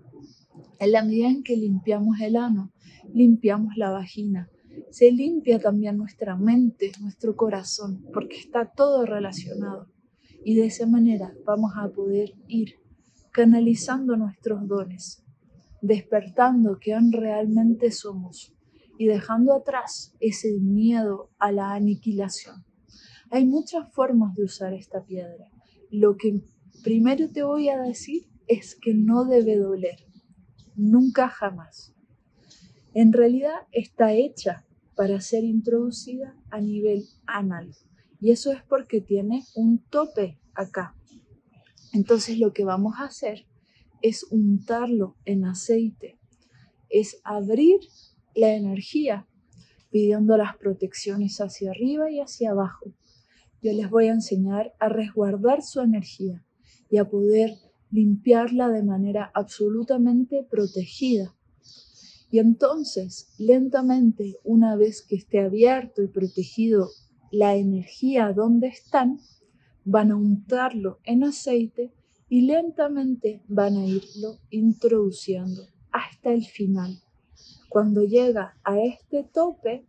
En 0.80 0.92
la 0.92 1.04
medida 1.04 1.30
en 1.30 1.44
que 1.44 1.56
limpiamos 1.56 2.20
el 2.22 2.36
ano, 2.36 2.72
limpiamos 3.14 3.78
la 3.78 3.92
vagina, 3.92 4.50
se 4.92 5.12
limpia 5.12 5.60
también 5.60 5.98
nuestra 5.98 6.36
mente, 6.36 6.92
nuestro 7.02 7.36
corazón, 7.36 8.06
porque 8.14 8.38
está 8.38 8.72
todo 8.72 9.06
relacionado. 9.06 9.88
Y 10.44 10.56
de 10.56 10.66
esa 10.68 10.86
manera 10.86 11.34
vamos 11.46 11.72
a 11.78 11.90
poder 11.90 12.34
ir 12.48 12.76
canalizando 13.32 14.16
nuestros 14.18 14.68
dones, 14.68 15.24
despertando 15.82 16.78
quién 16.80 17.12
realmente 17.12 17.92
somos 17.92 18.57
y 18.98 19.08
dejando 19.08 19.54
atrás 19.54 20.16
ese 20.20 20.52
miedo 20.60 21.30
a 21.40 21.52
la 21.52 21.74
aniquilación. 21.74 22.66
Hay 23.30 23.46
muchas 23.46 23.92
formas 23.94 24.36
de 24.36 24.44
usar 24.44 24.74
esta 24.74 25.04
piedra. 25.04 25.50
Lo 25.92 26.18
que 26.18 26.42
primero 26.84 27.30
te 27.30 27.44
voy 27.44 27.70
a 27.70 27.82
decir 27.82 28.28
es 28.48 28.76
que 28.76 28.94
no 28.94 29.26
debe 29.26 29.58
doler, 29.58 30.06
nunca 30.76 31.28
jamás. 31.28 31.94
En 32.94 33.14
realidad 33.14 33.68
está 33.72 34.14
hecha 34.14 34.66
para 34.96 35.22
ser 35.22 35.44
introducida 35.44 36.36
a 36.50 36.60
nivel 36.60 37.06
anal 37.28 37.72
y 38.20 38.32
eso 38.32 38.52
es 38.52 38.64
porque 38.64 39.02
tiene 39.02 39.44
un 39.56 39.80
tope 39.90 40.40
acá. 40.56 40.96
Entonces 41.94 42.40
lo 42.40 42.54
que 42.54 42.64
vamos 42.64 42.96
a 42.98 43.06
hacer 43.06 43.46
es 44.02 44.26
untarlo 44.32 45.16
en 45.26 45.46
aceite, 45.46 46.18
es 46.90 47.20
abrir 47.24 47.80
la 48.38 48.54
energía 48.54 49.28
pidiendo 49.90 50.38
las 50.38 50.56
protecciones 50.58 51.42
hacia 51.42 51.72
arriba 51.72 52.12
y 52.12 52.20
hacia 52.20 52.52
abajo. 52.52 52.94
Yo 53.62 53.74
les 53.74 53.90
voy 53.90 54.08
a 54.08 54.14
enseñar 54.14 54.74
a 54.80 54.90
resguardar 54.90 55.64
su 55.64 55.82
energía 55.82 56.46
y 56.90 56.98
a 56.98 57.10
poder 57.10 57.56
limpiarla 57.90 58.70
de 58.70 58.84
manera 58.84 59.32
absolutamente 59.34 60.46
protegida. 60.50 61.36
Y 62.30 62.40
entonces, 62.40 63.34
lentamente, 63.40 64.38
una 64.44 64.76
vez 64.76 65.02
que 65.02 65.16
esté 65.16 65.40
abierto 65.40 66.04
y 66.04 66.08
protegido 66.08 66.90
la 67.32 67.56
energía 67.56 68.34
donde 68.34 68.68
están, 68.68 69.20
van 69.84 70.12
a 70.12 70.16
untarlo 70.16 71.00
en 71.06 71.24
aceite 71.24 71.94
y 72.30 72.42
lentamente 72.42 73.42
van 73.48 73.78
a 73.78 73.86
irlo 73.86 74.38
introduciendo 74.50 75.64
hasta 75.92 76.34
el 76.34 76.46
final. 76.46 77.02
Cuando 77.70 78.04
llega 78.04 78.58
a 78.64 78.80
este 78.80 79.24
tope, 79.24 79.86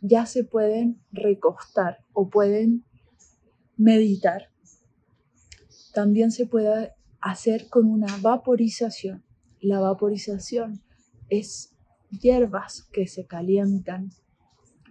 ya 0.00 0.26
se 0.26 0.44
pueden 0.44 1.00
recostar 1.12 1.98
o 2.12 2.28
pueden 2.28 2.84
meditar. 3.76 4.50
También 5.92 6.30
se 6.30 6.46
puede 6.46 6.92
hacer 7.20 7.68
con 7.68 7.86
una 7.86 8.16
vaporización. 8.18 9.24
La 9.60 9.80
vaporización 9.80 10.82
es 11.28 11.74
hierbas 12.10 12.88
que 12.92 13.06
se 13.06 13.26
calientan, 13.26 14.10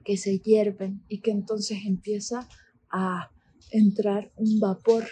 que 0.03 0.17
se 0.17 0.39
hierven 0.39 1.03
y 1.07 1.21
que 1.21 1.31
entonces 1.31 1.79
empieza 1.85 2.47
a 2.89 3.31
entrar 3.71 4.31
un 4.35 4.59
vapor, 4.59 5.05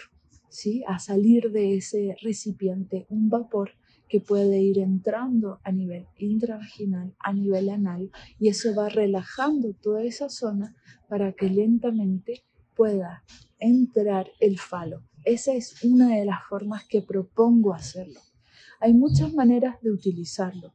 ¿sí? 0.48 0.82
a 0.86 0.98
salir 0.98 1.50
de 1.50 1.76
ese 1.76 2.16
recipiente 2.22 3.06
un 3.08 3.28
vapor 3.28 3.72
que 4.08 4.20
puede 4.20 4.60
ir 4.60 4.78
entrando 4.78 5.60
a 5.64 5.72
nivel 5.72 6.06
intravaginal, 6.18 7.14
a 7.18 7.32
nivel 7.32 7.70
anal, 7.70 8.10
y 8.38 8.48
eso 8.48 8.74
va 8.74 8.88
relajando 8.88 9.72
toda 9.74 10.02
esa 10.02 10.28
zona 10.28 10.74
para 11.08 11.32
que 11.32 11.48
lentamente 11.48 12.44
pueda 12.74 13.24
entrar 13.58 14.28
el 14.40 14.58
falo. 14.58 15.02
Esa 15.24 15.54
es 15.54 15.82
una 15.82 16.16
de 16.16 16.24
las 16.24 16.44
formas 16.48 16.86
que 16.86 17.02
propongo 17.02 17.74
hacerlo. 17.74 18.20
Hay 18.80 18.92
muchas 18.92 19.32
maneras 19.32 19.80
de 19.82 19.90
utilizarlo. 19.90 20.74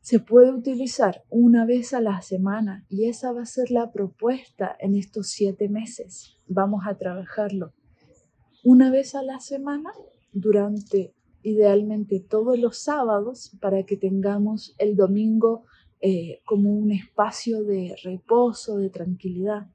Se 0.00 0.20
puede 0.20 0.52
utilizar 0.52 1.24
una 1.30 1.64
vez 1.64 1.94
a 1.94 2.00
la 2.00 2.20
semana 2.22 2.84
y 2.88 3.06
esa 3.06 3.32
va 3.32 3.42
a 3.42 3.46
ser 3.46 3.70
la 3.70 3.90
propuesta 3.90 4.76
en 4.78 4.94
estos 4.94 5.28
siete 5.28 5.68
meses. 5.68 6.36
Vamos 6.46 6.82
a 6.86 6.96
trabajarlo 6.96 7.72
una 8.64 8.90
vez 8.90 9.14
a 9.14 9.22
la 9.22 9.40
semana 9.40 9.90
durante 10.32 11.12
idealmente 11.44 12.20
todos 12.20 12.58
los 12.58 12.78
sábados 12.78 13.56
para 13.60 13.84
que 13.84 13.96
tengamos 13.96 14.74
el 14.78 14.96
domingo 14.96 15.64
eh, 16.00 16.40
como 16.44 16.72
un 16.72 16.90
espacio 16.90 17.62
de 17.62 17.94
reposo, 18.02 18.78
de 18.78 18.90
tranquilidad. 18.90 19.70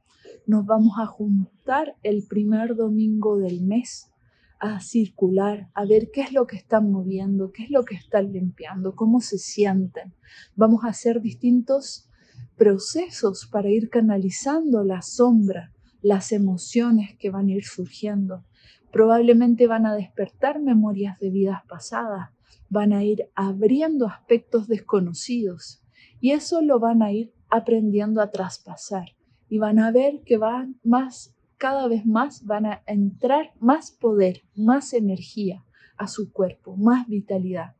Nos 0.46 0.66
vamos 0.66 0.94
a 1.00 1.06
juntar 1.06 1.96
el 2.04 2.26
primer 2.28 2.76
domingo 2.76 3.38
del 3.38 3.62
mes 3.62 4.12
a 4.60 4.82
circular, 4.82 5.70
a 5.74 5.86
ver 5.86 6.10
qué 6.12 6.22
es 6.22 6.34
lo 6.34 6.46
que 6.46 6.58
están 6.58 6.92
moviendo, 6.92 7.52
qué 7.52 7.64
es 7.64 7.70
lo 7.70 7.86
que 7.86 7.96
están 7.96 8.34
limpiando, 8.34 8.96
cómo 8.96 9.22
se 9.22 9.38
sienten. 9.38 10.14
Vamos 10.56 10.84
a 10.84 10.90
hacer 10.90 11.22
distintos 11.22 12.10
procesos 12.58 13.48
para 13.50 13.70
ir 13.70 13.90
canalizando 13.90 14.84
la 14.84 15.02
sombra, 15.02 15.72
las 16.02 16.32
emociones 16.32 17.16
que 17.18 17.30
van 17.30 17.48
a 17.48 17.54
ir 17.54 17.64
surgiendo. 17.64 18.44
Probablemente 18.92 19.68
van 19.68 19.86
a 19.86 19.96
despertar 19.96 20.60
memorias 20.60 21.20
de 21.20 21.30
vidas 21.30 21.62
pasadas, 21.68 22.30
van 22.70 22.94
a 22.94 23.04
ir 23.04 23.30
abriendo 23.36 24.08
aspectos 24.08 24.68
desconocidos 24.68 25.82
y 26.20 26.32
eso 26.32 26.62
lo 26.62 26.80
van 26.80 27.02
a 27.02 27.12
ir 27.12 27.34
aprendiendo 27.50 28.22
a 28.22 28.32
traspasar 28.32 29.16
y 29.48 29.58
van 29.58 29.80
a 29.80 29.92
ver 29.92 30.22
que 30.24 30.38
van 30.38 30.80
más 30.84 31.36
cada 31.58 31.88
vez 31.88 32.06
más 32.06 32.46
van 32.46 32.66
a 32.66 32.84
entrar 32.88 33.52
más 33.60 33.92
poder, 33.92 34.44
más 34.56 34.94
energía 34.94 35.66
a 35.98 36.08
su 36.08 36.32
cuerpo, 36.32 36.78
más 36.78 37.08
vitalidad. 37.08 37.76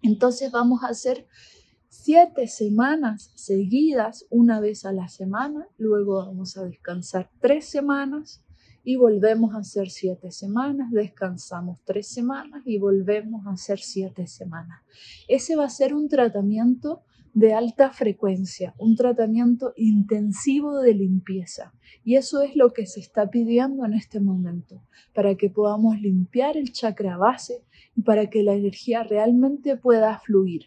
Entonces 0.00 0.50
vamos 0.50 0.82
a 0.82 0.88
hacer 0.88 1.26
siete 1.88 2.48
semanas 2.48 3.30
seguidas, 3.36 4.24
una 4.30 4.60
vez 4.60 4.86
a 4.86 4.92
la 4.92 5.08
semana, 5.08 5.68
luego 5.76 6.24
vamos 6.24 6.56
a 6.56 6.64
descansar 6.64 7.30
tres 7.40 7.66
semanas 7.66 8.42
y 8.84 8.96
volvemos 8.96 9.54
a 9.54 9.58
hacer 9.58 9.90
siete 9.90 10.30
semanas, 10.30 10.90
descansamos 10.90 11.78
tres 11.84 12.08
semanas 12.08 12.62
y 12.66 12.78
volvemos 12.78 13.46
a 13.46 13.52
hacer 13.52 13.78
siete 13.78 14.26
semanas. 14.26 14.80
Ese 15.28 15.56
va 15.56 15.64
a 15.64 15.70
ser 15.70 15.94
un 15.94 16.08
tratamiento 16.08 17.02
de 17.34 17.54
alta 17.54 17.90
frecuencia, 17.90 18.74
un 18.78 18.94
tratamiento 18.94 19.72
intensivo 19.76 20.80
de 20.80 20.94
limpieza. 20.94 21.72
Y 22.04 22.16
eso 22.16 22.42
es 22.42 22.56
lo 22.56 22.72
que 22.72 22.86
se 22.86 23.00
está 23.00 23.30
pidiendo 23.30 23.86
en 23.86 23.94
este 23.94 24.20
momento, 24.20 24.82
para 25.14 25.34
que 25.36 25.48
podamos 25.48 25.98
limpiar 26.00 26.56
el 26.56 26.72
chakra 26.72 27.16
base 27.16 27.64
y 27.96 28.02
para 28.02 28.28
que 28.28 28.42
la 28.42 28.54
energía 28.54 29.02
realmente 29.02 29.76
pueda 29.76 30.18
fluir. 30.18 30.66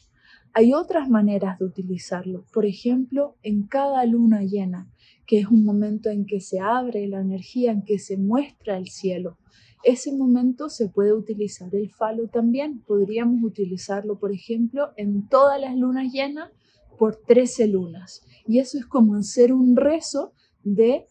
Hay 0.54 0.74
otras 0.74 1.10
maneras 1.10 1.60
de 1.60 1.66
utilizarlo, 1.66 2.46
por 2.54 2.66
ejemplo, 2.66 3.36
en 3.44 3.64
cada 3.64 4.06
luna 4.06 4.42
llena, 4.42 4.90
que 5.26 5.40
es 5.40 5.48
un 5.48 5.64
momento 5.64 6.10
en 6.10 6.26
que 6.26 6.40
se 6.40 6.60
abre 6.60 7.08
la 7.08 7.22
energía, 7.22 7.72
en 7.72 7.84
que 7.84 8.00
se 8.00 8.18
muestra 8.18 8.78
el 8.78 8.88
cielo. 8.88 9.38
Ese 9.84 10.12
momento 10.12 10.70
se 10.70 10.90
puede 10.90 11.14
utilizar 11.14 11.74
el 11.76 11.92
falo 11.92 12.28
también. 12.28 12.82
Podríamos 12.82 13.44
utilizarlo, 13.44 14.18
por 14.18 14.32
ejemplo, 14.32 14.92
en 14.98 15.28
todas 15.28 15.62
las 15.62 15.76
lunas 15.76 16.12
llenas 16.12 16.50
por 16.98 17.18
13 17.18 17.68
lunas. 17.68 18.24
Y 18.48 18.60
eso 18.60 18.80
es 18.80 18.86
como 18.86 19.16
hacer 19.16 19.54
un 19.54 19.76
rezo 19.76 20.34
de 20.64 21.06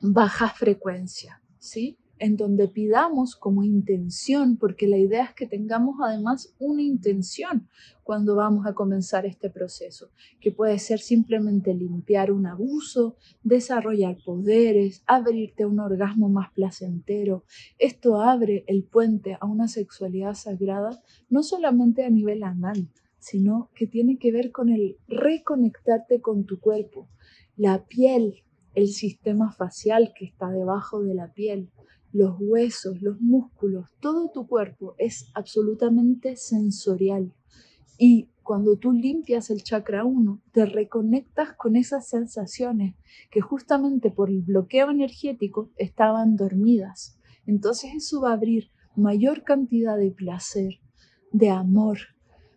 baja 0.00 0.48
frecuencia, 0.48 1.40
¿sí? 1.58 1.99
En 2.22 2.36
donde 2.36 2.68
pidamos 2.68 3.34
como 3.34 3.64
intención, 3.64 4.58
porque 4.58 4.86
la 4.86 4.98
idea 4.98 5.24
es 5.24 5.34
que 5.34 5.46
tengamos 5.46 5.96
además 6.04 6.54
una 6.58 6.82
intención 6.82 7.66
cuando 8.04 8.36
vamos 8.36 8.66
a 8.66 8.74
comenzar 8.74 9.24
este 9.24 9.48
proceso, 9.48 10.10
que 10.38 10.52
puede 10.52 10.78
ser 10.78 11.00
simplemente 11.00 11.72
limpiar 11.72 12.30
un 12.30 12.46
abuso, 12.46 13.16
desarrollar 13.42 14.18
poderes, 14.22 15.02
abrirte 15.06 15.62
a 15.62 15.68
un 15.68 15.80
orgasmo 15.80 16.28
más 16.28 16.52
placentero. 16.52 17.44
Esto 17.78 18.20
abre 18.20 18.64
el 18.66 18.84
puente 18.84 19.38
a 19.40 19.46
una 19.46 19.66
sexualidad 19.66 20.34
sagrada, 20.34 21.02
no 21.30 21.42
solamente 21.42 22.04
a 22.04 22.10
nivel 22.10 22.42
anal, 22.42 22.86
sino 23.18 23.70
que 23.74 23.86
tiene 23.86 24.18
que 24.18 24.30
ver 24.30 24.52
con 24.52 24.68
el 24.68 24.98
reconectarte 25.08 26.20
con 26.20 26.44
tu 26.44 26.60
cuerpo, 26.60 27.08
la 27.56 27.86
piel, 27.86 28.42
el 28.74 28.88
sistema 28.88 29.52
facial 29.52 30.12
que 30.14 30.26
está 30.26 30.50
debajo 30.50 31.02
de 31.02 31.14
la 31.14 31.32
piel, 31.32 31.70
los 32.12 32.36
huesos, 32.40 33.00
los 33.02 33.20
músculos, 33.20 33.86
todo 34.00 34.30
tu 34.30 34.46
cuerpo 34.46 34.94
es 34.98 35.30
absolutamente 35.34 36.36
sensorial. 36.36 37.32
Y 37.98 38.28
cuando 38.42 38.76
tú 38.76 38.92
limpias 38.92 39.50
el 39.50 39.62
chakra 39.62 40.04
1, 40.04 40.40
te 40.52 40.66
reconectas 40.66 41.52
con 41.52 41.76
esas 41.76 42.08
sensaciones 42.08 42.96
que 43.30 43.40
justamente 43.40 44.10
por 44.10 44.30
el 44.30 44.42
bloqueo 44.42 44.90
energético 44.90 45.70
estaban 45.76 46.36
dormidas. 46.36 47.18
Entonces 47.46 47.92
eso 47.94 48.22
va 48.22 48.30
a 48.30 48.34
abrir 48.34 48.70
mayor 48.96 49.44
cantidad 49.44 49.96
de 49.96 50.10
placer, 50.10 50.80
de 51.32 51.50
amor, 51.50 51.98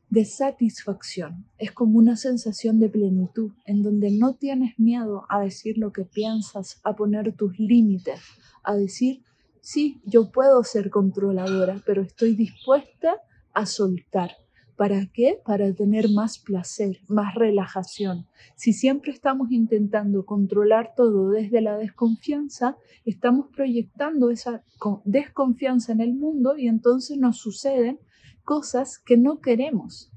de 0.10 0.26
satisfacción. 0.26 1.46
Es 1.58 1.72
como 1.72 1.98
una 1.98 2.16
sensación 2.16 2.80
de 2.80 2.90
plenitud, 2.90 3.52
en 3.66 3.82
donde 3.82 4.12
no 4.12 4.36
tienes 4.36 4.78
miedo 4.78 5.26
a 5.30 5.42
decir 5.42 5.78
lo 5.78 5.92
que 5.92 6.06
piensas, 6.06 6.80
a 6.84 6.96
poner 6.96 7.36
tus 7.36 7.58
límites, 7.60 8.20
a 8.64 8.76
decir, 8.76 9.24
sí, 9.64 10.02
yo 10.06 10.30
puedo 10.30 10.64
ser 10.64 10.90
controladora, 10.90 11.82
pero 11.86 12.02
estoy 12.02 12.36
dispuesta 12.36 13.16
a 13.54 13.66
soltar. 13.66 14.32
¿Para 14.76 15.08
qué? 15.14 15.40
Para 15.46 15.72
tener 15.74 16.10
más 16.10 16.38
placer, 16.38 17.00
más 17.08 17.36
relajación. 17.36 18.28
Si 18.56 18.74
siempre 18.74 19.12
estamos 19.12 19.52
intentando 19.52 20.26
controlar 20.26 20.94
todo 20.98 21.30
desde 21.30 21.62
la 21.62 21.78
desconfianza, 21.78 22.76
estamos 23.06 23.48
proyectando 23.56 24.30
esa 24.32 24.64
desconfianza 25.06 25.94
en 25.94 26.02
el 26.02 26.14
mundo 26.14 26.58
y 26.58 26.68
entonces 26.68 27.18
nos 27.18 27.38
suceden 27.38 28.00
cosas 28.44 29.00
que 29.00 29.16
no 29.16 29.40
queremos. 29.40 30.12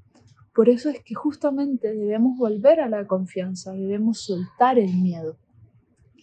Por 0.54 0.70
eso 0.70 0.88
es 0.88 1.02
que 1.04 1.14
justamente 1.14 1.94
debemos 1.94 2.37
volver 2.37 2.80
a 2.80 2.88
la 2.88 3.06
confianza, 3.06 3.72
debemos 3.72 4.22
soltar 4.22 4.78
el 4.78 4.94
miedo. 4.94 5.37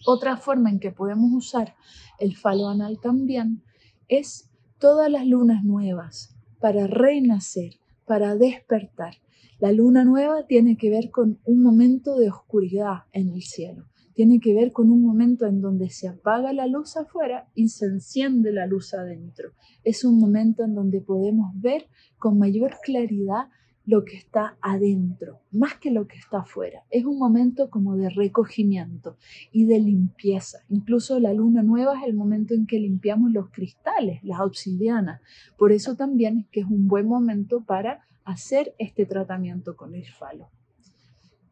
Otra 0.06 0.36
forma 0.36 0.70
en 0.70 0.80
que 0.80 0.90
podemos 0.90 1.32
usar 1.32 1.74
el 2.18 2.36
falo 2.36 2.68
anal 2.68 2.98
también 3.00 3.62
es 4.08 4.50
todas 4.78 5.10
las 5.10 5.26
lunas 5.26 5.64
nuevas 5.64 6.36
para 6.60 6.86
renacer, 6.86 7.74
para 8.06 8.36
despertar. 8.36 9.14
La 9.60 9.72
luna 9.72 10.04
nueva 10.04 10.46
tiene 10.46 10.76
que 10.76 10.90
ver 10.90 11.10
con 11.10 11.38
un 11.44 11.62
momento 11.62 12.16
de 12.16 12.28
oscuridad 12.28 13.04
en 13.12 13.30
el 13.30 13.42
cielo 13.42 13.86
tiene 14.14 14.38
que 14.38 14.54
ver 14.54 14.72
con 14.72 14.90
un 14.90 15.02
momento 15.02 15.44
en 15.46 15.60
donde 15.60 15.90
se 15.90 16.08
apaga 16.08 16.52
la 16.52 16.66
luz 16.66 16.96
afuera 16.96 17.48
y 17.54 17.68
se 17.68 17.86
enciende 17.86 18.52
la 18.52 18.66
luz 18.66 18.94
adentro. 18.94 19.50
Es 19.82 20.04
un 20.04 20.18
momento 20.18 20.64
en 20.64 20.74
donde 20.74 21.00
podemos 21.00 21.50
ver 21.60 21.88
con 22.18 22.38
mayor 22.38 22.76
claridad 22.82 23.48
lo 23.86 24.04
que 24.04 24.16
está 24.16 24.56
adentro, 24.62 25.40
más 25.50 25.74
que 25.74 25.90
lo 25.90 26.06
que 26.06 26.16
está 26.16 26.38
afuera. 26.38 26.84
Es 26.90 27.04
un 27.04 27.18
momento 27.18 27.68
como 27.70 27.96
de 27.96 28.08
recogimiento 28.08 29.16
y 29.52 29.66
de 29.66 29.78
limpieza. 29.78 30.58
Incluso 30.68 31.20
la 31.20 31.34
luna 31.34 31.62
nueva 31.62 31.98
es 31.98 32.06
el 32.06 32.14
momento 32.14 32.54
en 32.54 32.66
que 32.66 32.78
limpiamos 32.78 33.32
los 33.32 33.50
cristales, 33.50 34.22
las 34.24 34.40
obsidianas. 34.40 35.20
Por 35.58 35.72
eso 35.72 35.96
también 35.96 36.38
es 36.38 36.46
que 36.48 36.60
es 36.60 36.66
un 36.66 36.88
buen 36.88 37.06
momento 37.06 37.64
para 37.64 38.06
hacer 38.24 38.74
este 38.78 39.04
tratamiento 39.04 39.76
con 39.76 39.94
el 39.94 40.06
falo. 40.06 40.48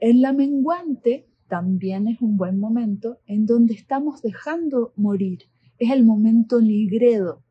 En 0.01 0.23
la 0.23 0.33
menguante 0.33 1.29
también 1.49 2.09
es 2.09 2.21
un 2.23 2.39
buen 2.39 2.59
momento 2.59 3.21
en 3.27 3.45
donde 3.45 3.75
estamos 3.75 4.23
dejando 4.23 4.95
morir. 4.97 5.41
Es 5.79 5.91
el 5.91 6.05
momento 6.05 6.63
nigredo, 6.63 7.45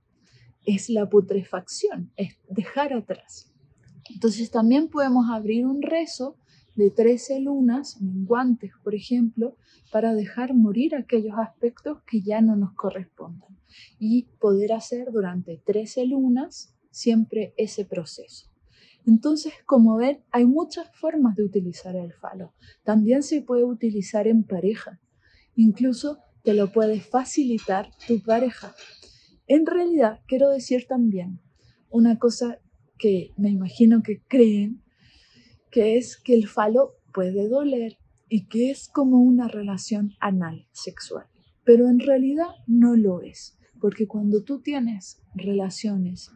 es 0.66 0.90
la 0.90 1.08
putrefacción, 1.08 2.12
es 2.16 2.40
dejar 2.50 2.94
atrás. 2.94 3.51
Entonces 4.14 4.52
también 4.52 4.88
podemos 4.88 5.30
abrir 5.30 5.66
un 5.66 5.82
rezo 5.82 6.38
de 6.76 6.90
13 6.90 7.42
lunas 7.42 8.02
menguantes, 8.02 8.72
por 8.84 8.96
ejemplo, 8.96 9.56
para 9.92 10.14
dejar 10.14 10.54
morir 10.54 10.96
aquellos 10.96 11.38
aspectos 11.38 12.02
que 12.08 12.22
ya 12.22 12.42
no 12.42 12.56
nos 12.56 12.74
correspondan 12.74 13.58
y 14.00 14.24
poder 14.40 14.74
hacer 14.74 15.12
durante 15.12 15.58
13 15.58 16.06
lunas 16.06 16.74
siempre 16.90 17.54
ese 17.58 17.86
proceso. 17.86 18.48
Entonces, 19.06 19.54
como 19.66 19.98
ven, 19.98 20.24
hay 20.32 20.46
muchas 20.46 20.88
formas 20.96 21.36
de 21.36 21.44
utilizar 21.44 21.96
el 21.96 22.14
falo. 22.14 22.54
También 22.84 23.24
se 23.24 23.42
puede 23.42 23.64
utilizar 23.64 24.28
en 24.28 24.44
pareja. 24.44 25.00
Incluso 25.56 26.20
te 26.44 26.54
lo 26.54 26.72
puede 26.72 27.02
facilitar 27.02 27.90
tu 28.08 28.22
pareja. 28.22 28.74
En 29.48 29.66
realidad, 29.66 30.22
quiero 30.28 30.50
decir 30.50 30.86
también 30.88 31.40
una 31.90 32.20
cosa 32.20 32.60
que 33.02 33.34
me 33.36 33.50
imagino 33.50 34.04
que 34.04 34.22
creen, 34.28 34.84
que 35.72 35.98
es 35.98 36.18
que 36.18 36.36
el 36.36 36.48
falo 36.48 36.94
puede 37.12 37.50
doler 37.50 37.98
y 38.30 38.48
que 38.48 38.70
es 38.70 38.88
como 38.88 39.18
una 39.18 39.48
relación 39.48 40.14
anal 40.20 40.68
sexual. 40.72 41.26
Pero 41.66 41.90
en 41.90 42.00
realidad 42.00 42.50
no 42.68 42.96
lo 42.96 43.22
es, 43.22 43.58
porque 43.80 44.06
cuando 44.08 44.44
tú 44.44 44.62
tienes 44.62 45.20
relaciones 45.34 46.32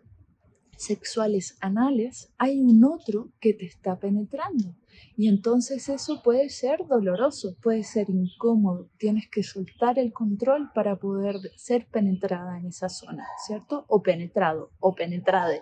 sexuales 0.75 1.55
anales, 1.61 2.33
hay 2.39 2.59
un 2.59 2.83
otro 2.83 3.31
que 3.39 3.53
te 3.53 3.65
está 3.65 3.99
penetrando. 3.99 4.75
Y 5.15 5.27
entonces 5.27 5.87
eso 5.87 6.23
puede 6.23 6.49
ser 6.49 6.79
doloroso, 6.89 7.55
puede 7.61 7.83
ser 7.83 8.09
incómodo. 8.09 8.89
Tienes 8.97 9.29
que 9.29 9.43
soltar 9.43 9.99
el 9.99 10.11
control 10.13 10.71
para 10.73 10.97
poder 10.97 11.35
ser 11.57 11.87
penetrada 11.87 12.57
en 12.57 12.65
esa 12.65 12.89
zona, 12.89 13.25
¿cierto? 13.45 13.85
O 13.87 14.01
penetrado 14.01 14.71
o 14.79 14.95
penetrade. 14.95 15.61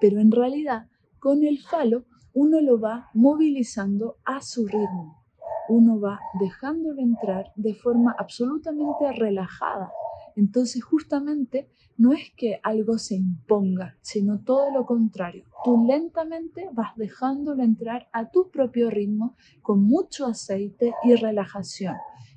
Pero 0.00 0.20
en 0.20 0.30
realidad, 0.30 0.88
con 1.18 1.44
el 1.44 1.58
falo, 1.58 2.04
uno 2.34 2.60
lo 2.60 2.78
va 2.78 3.10
movilizando 3.14 4.16
a 4.24 4.40
su 4.42 4.66
ritmo. 4.66 5.24
Uno 5.68 5.98
va 5.98 6.20
dejándolo 6.38 7.00
entrar 7.00 7.52
de 7.56 7.74
forma 7.74 8.14
absolutamente 8.18 9.10
relajada. 9.12 9.90
Entonces, 10.36 10.84
justamente 10.84 11.70
no 11.96 12.12
es 12.12 12.30
que 12.36 12.60
algo 12.62 12.98
se 12.98 13.16
imponga, 13.16 13.96
sino 14.02 14.40
todo 14.40 14.70
lo 14.70 14.84
contrario. 14.84 15.44
Tú 15.64 15.84
lentamente 15.86 16.68
vas 16.72 16.94
dejándolo 16.96 17.62
entrar 17.62 18.08
a 18.12 18.30
tu 18.30 18.50
propio 18.50 18.90
ritmo 18.90 19.34
con 19.62 19.82
mucho 19.82 20.26
aceite 20.26 20.94
y 21.04 21.14
relajación 21.14 21.96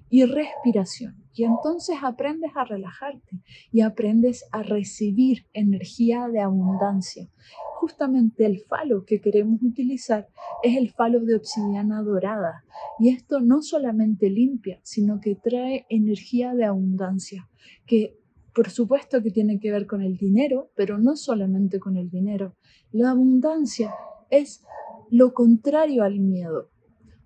y 0.10 0.26
respiración. 0.26 1.16
Y 1.34 1.44
entonces 1.44 1.98
aprendes 2.02 2.52
a 2.56 2.66
relajarte 2.66 3.42
y 3.72 3.82
aprendes 3.82 4.46
a 4.52 4.64
recibir 4.64 5.46
energía 5.54 6.28
de 6.28 6.42
abundancia. 6.42 7.30
Justamente 7.76 8.46
el 8.46 8.60
falo 8.60 9.06
que 9.06 9.22
queremos 9.22 9.62
utilizar 9.64 10.28
es 10.64 10.76
el 10.76 10.92
falo 10.92 11.22
de 11.22 11.36
obsidiana 11.36 12.02
dorada. 12.02 12.66
Y 13.00 13.10
esto 13.10 13.40
no 13.40 13.62
solamente 13.62 14.30
limpia, 14.30 14.82
sino 14.84 15.22
que 15.22 15.36
trae 15.36 15.86
energía 15.90 16.54
de 16.54 16.66
abundancia, 16.66 17.48
que 17.86 18.18
por 18.54 18.70
supuesto 18.70 19.24
que 19.24 19.32
tiene 19.32 19.60
que 19.60 19.72
ver 19.72 19.88
con 19.88 20.02
el 20.02 20.18
dinero, 20.18 20.72
pero 20.76 20.98
no 20.98 21.16
solamente 21.16 21.80
con 21.80 21.96
el 21.96 22.10
dinero. 22.10 22.58
La 22.92 23.12
abundancia 23.12 23.94
es 24.30 24.66
lo 25.10 25.34
contrario 25.34 26.04
al 26.04 26.20
miedo, 26.20 26.70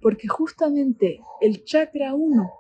porque 0.02 0.28
justamente 0.28 1.19
el 1.41 1.63
chakra 1.63 2.13
1 2.13 2.52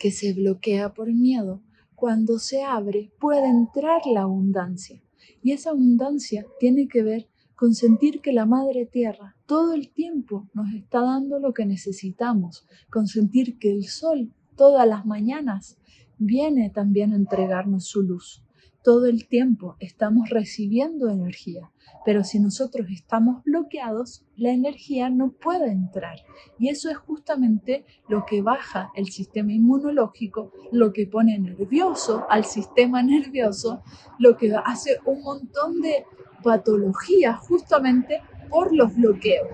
que 0.00 0.10
se 0.10 0.32
bloquea 0.32 0.94
por 0.94 1.12
miedo, 1.12 1.62
cuando 1.94 2.38
se 2.38 2.62
abre 2.62 3.12
puede 3.20 3.46
entrar 3.46 4.00
la 4.06 4.22
abundancia. 4.22 5.02
Y 5.42 5.52
esa 5.52 5.70
abundancia 5.70 6.46
tiene 6.58 6.88
que 6.88 7.02
ver 7.02 7.28
con 7.54 7.74
sentir 7.74 8.22
que 8.22 8.32
la 8.32 8.46
Madre 8.46 8.86
Tierra 8.86 9.36
todo 9.44 9.74
el 9.74 9.92
tiempo 9.92 10.48
nos 10.54 10.72
está 10.72 11.02
dando 11.02 11.38
lo 11.38 11.52
que 11.52 11.66
necesitamos, 11.66 12.66
con 12.90 13.08
sentir 13.08 13.58
que 13.58 13.70
el 13.70 13.84
sol 13.84 14.32
todas 14.56 14.88
las 14.88 15.04
mañanas 15.04 15.76
viene 16.16 16.70
también 16.70 17.12
a 17.12 17.16
entregarnos 17.16 17.84
su 17.84 18.02
luz. 18.02 18.42
Todo 18.82 19.06
el 19.06 19.28
tiempo 19.28 19.76
estamos 19.78 20.30
recibiendo 20.30 21.10
energía, 21.10 21.70
pero 22.06 22.24
si 22.24 22.40
nosotros 22.40 22.86
estamos 22.90 23.44
bloqueados, 23.44 24.24
la 24.36 24.52
energía 24.52 25.10
no 25.10 25.32
puede 25.32 25.70
entrar. 25.70 26.16
Y 26.58 26.70
eso 26.70 26.88
es 26.88 26.96
justamente 26.96 27.84
lo 28.08 28.24
que 28.24 28.40
baja 28.40 28.90
el 28.94 29.10
sistema 29.10 29.52
inmunológico, 29.52 30.52
lo 30.72 30.94
que 30.94 31.06
pone 31.06 31.38
nervioso 31.38 32.24
al 32.30 32.46
sistema 32.46 33.02
nervioso, 33.02 33.82
lo 34.18 34.38
que 34.38 34.50
hace 34.64 34.98
un 35.04 35.22
montón 35.22 35.82
de 35.82 36.06
patologías 36.42 37.38
justamente 37.40 38.22
por 38.48 38.74
los 38.74 38.96
bloqueos. 38.96 39.48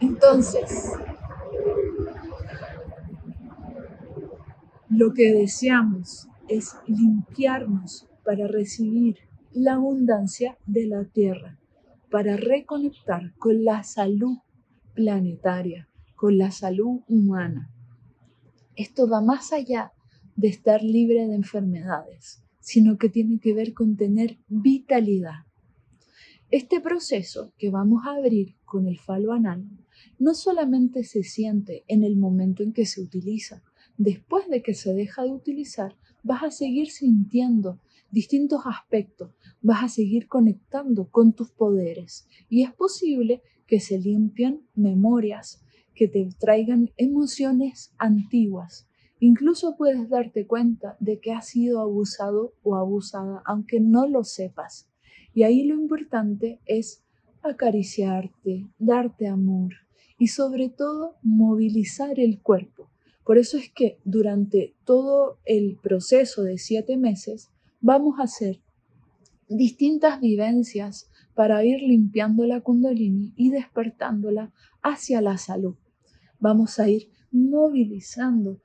Entonces, 0.00 0.92
Lo 4.94 5.14
que 5.14 5.32
deseamos 5.32 6.28
es 6.48 6.76
limpiarnos 6.86 8.10
para 8.26 8.46
recibir 8.46 9.16
la 9.50 9.74
abundancia 9.74 10.58
de 10.66 10.86
la 10.86 11.06
tierra, 11.06 11.58
para 12.10 12.36
reconectar 12.36 13.34
con 13.38 13.64
la 13.64 13.84
salud 13.84 14.36
planetaria, 14.92 15.88
con 16.14 16.36
la 16.36 16.50
salud 16.50 17.00
humana. 17.08 17.70
Esto 18.76 19.08
va 19.08 19.22
más 19.22 19.54
allá 19.54 19.92
de 20.36 20.48
estar 20.48 20.82
libre 20.82 21.26
de 21.26 21.36
enfermedades, 21.36 22.44
sino 22.60 22.98
que 22.98 23.08
tiene 23.08 23.40
que 23.40 23.54
ver 23.54 23.72
con 23.72 23.96
tener 23.96 24.36
vitalidad. 24.48 25.46
Este 26.50 26.82
proceso 26.82 27.54
que 27.56 27.70
vamos 27.70 28.02
a 28.06 28.16
abrir 28.16 28.56
con 28.66 28.86
el 28.86 28.98
falo 28.98 29.32
anal 29.32 29.66
no 30.18 30.34
solamente 30.34 31.02
se 31.02 31.22
siente 31.22 31.82
en 31.88 32.04
el 32.04 32.16
momento 32.16 32.62
en 32.62 32.74
que 32.74 32.84
se 32.84 33.00
utiliza, 33.00 33.62
después 33.96 34.48
de 34.48 34.62
que 34.62 34.74
se 34.74 34.94
deja 34.94 35.22
de 35.22 35.30
utilizar, 35.30 35.96
vas 36.22 36.42
a 36.42 36.50
seguir 36.50 36.90
sintiendo 36.90 37.80
distintos 38.10 38.62
aspectos, 38.66 39.32
vas 39.60 39.82
a 39.84 39.88
seguir 39.88 40.28
conectando 40.28 41.08
con 41.10 41.32
tus 41.32 41.50
poderes 41.50 42.28
y 42.48 42.62
es 42.62 42.72
posible 42.72 43.42
que 43.66 43.80
se 43.80 43.98
limpien 43.98 44.60
memorias, 44.74 45.64
que 45.94 46.08
te 46.08 46.28
traigan 46.38 46.90
emociones 46.96 47.94
antiguas. 47.98 48.86
Incluso 49.18 49.76
puedes 49.76 50.08
darte 50.08 50.46
cuenta 50.46 50.96
de 51.00 51.20
que 51.20 51.32
has 51.32 51.48
sido 51.48 51.80
abusado 51.80 52.54
o 52.62 52.76
abusada 52.76 53.42
aunque 53.46 53.80
no 53.80 54.06
lo 54.06 54.24
sepas. 54.24 54.90
Y 55.32 55.44
ahí 55.44 55.62
lo 55.64 55.74
importante 55.74 56.60
es 56.66 57.02
acariciarte, 57.42 58.68
darte 58.78 59.26
amor 59.26 59.72
y 60.18 60.26
sobre 60.26 60.68
todo 60.68 61.16
movilizar 61.22 62.20
el 62.20 62.40
cuerpo. 62.40 62.91
Por 63.24 63.38
eso 63.38 63.56
es 63.56 63.70
que 63.70 63.98
durante 64.04 64.74
todo 64.84 65.38
el 65.44 65.78
proceso 65.82 66.42
de 66.42 66.58
siete 66.58 66.96
meses 66.96 67.50
vamos 67.80 68.18
a 68.18 68.24
hacer 68.24 68.60
distintas 69.48 70.20
vivencias 70.20 71.08
para 71.34 71.64
ir 71.64 71.80
limpiando 71.80 72.44
la 72.46 72.60
kundalini 72.60 73.32
y 73.36 73.50
despertándola 73.50 74.52
hacia 74.82 75.20
la 75.20 75.38
salud. 75.38 75.76
Vamos 76.40 76.78
a 76.78 76.88
ir 76.88 77.10
movilizando 77.30 78.60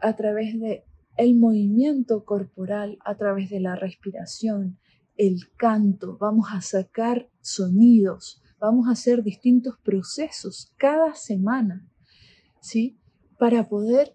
a 0.00 0.16
través 0.16 0.58
de 0.58 0.84
el 1.16 1.34
movimiento 1.36 2.24
corporal, 2.24 2.98
a 3.04 3.16
través 3.16 3.50
de 3.50 3.60
la 3.60 3.76
respiración, 3.76 4.78
el 5.16 5.50
canto, 5.56 6.16
vamos 6.18 6.48
a 6.52 6.60
sacar 6.62 7.28
sonidos, 7.40 8.42
vamos 8.58 8.88
a 8.88 8.92
hacer 8.92 9.22
distintos 9.22 9.76
procesos 9.84 10.72
cada 10.76 11.14
semana, 11.14 11.86
¿sí? 12.60 12.98
Para 13.42 13.68
poder 13.68 14.14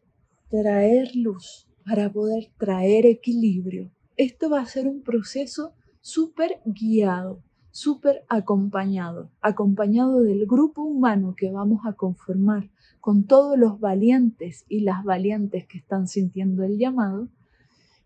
traer 0.50 1.14
luz, 1.14 1.68
para 1.86 2.10
poder 2.10 2.50
traer 2.58 3.06
equilibrio. 3.06 3.92
Esto 4.16 4.50
va 4.50 4.62
a 4.62 4.66
ser 4.66 4.88
un 4.88 5.02
proceso 5.02 5.74
súper 6.00 6.62
guiado, 6.64 7.44
súper 7.70 8.24
acompañado, 8.30 9.30
acompañado 9.42 10.22
del 10.22 10.46
grupo 10.46 10.82
humano 10.82 11.36
que 11.36 11.52
vamos 11.52 11.82
a 11.86 11.92
conformar 11.92 12.70
con 13.02 13.26
todos 13.26 13.60
los 13.60 13.82
valientes 13.82 14.64
y 14.70 14.80
las 14.80 15.04
valientes 15.04 15.68
que 15.68 15.80
están 15.80 16.08
sintiendo 16.08 16.64
el 16.64 16.78
llamado, 16.78 17.28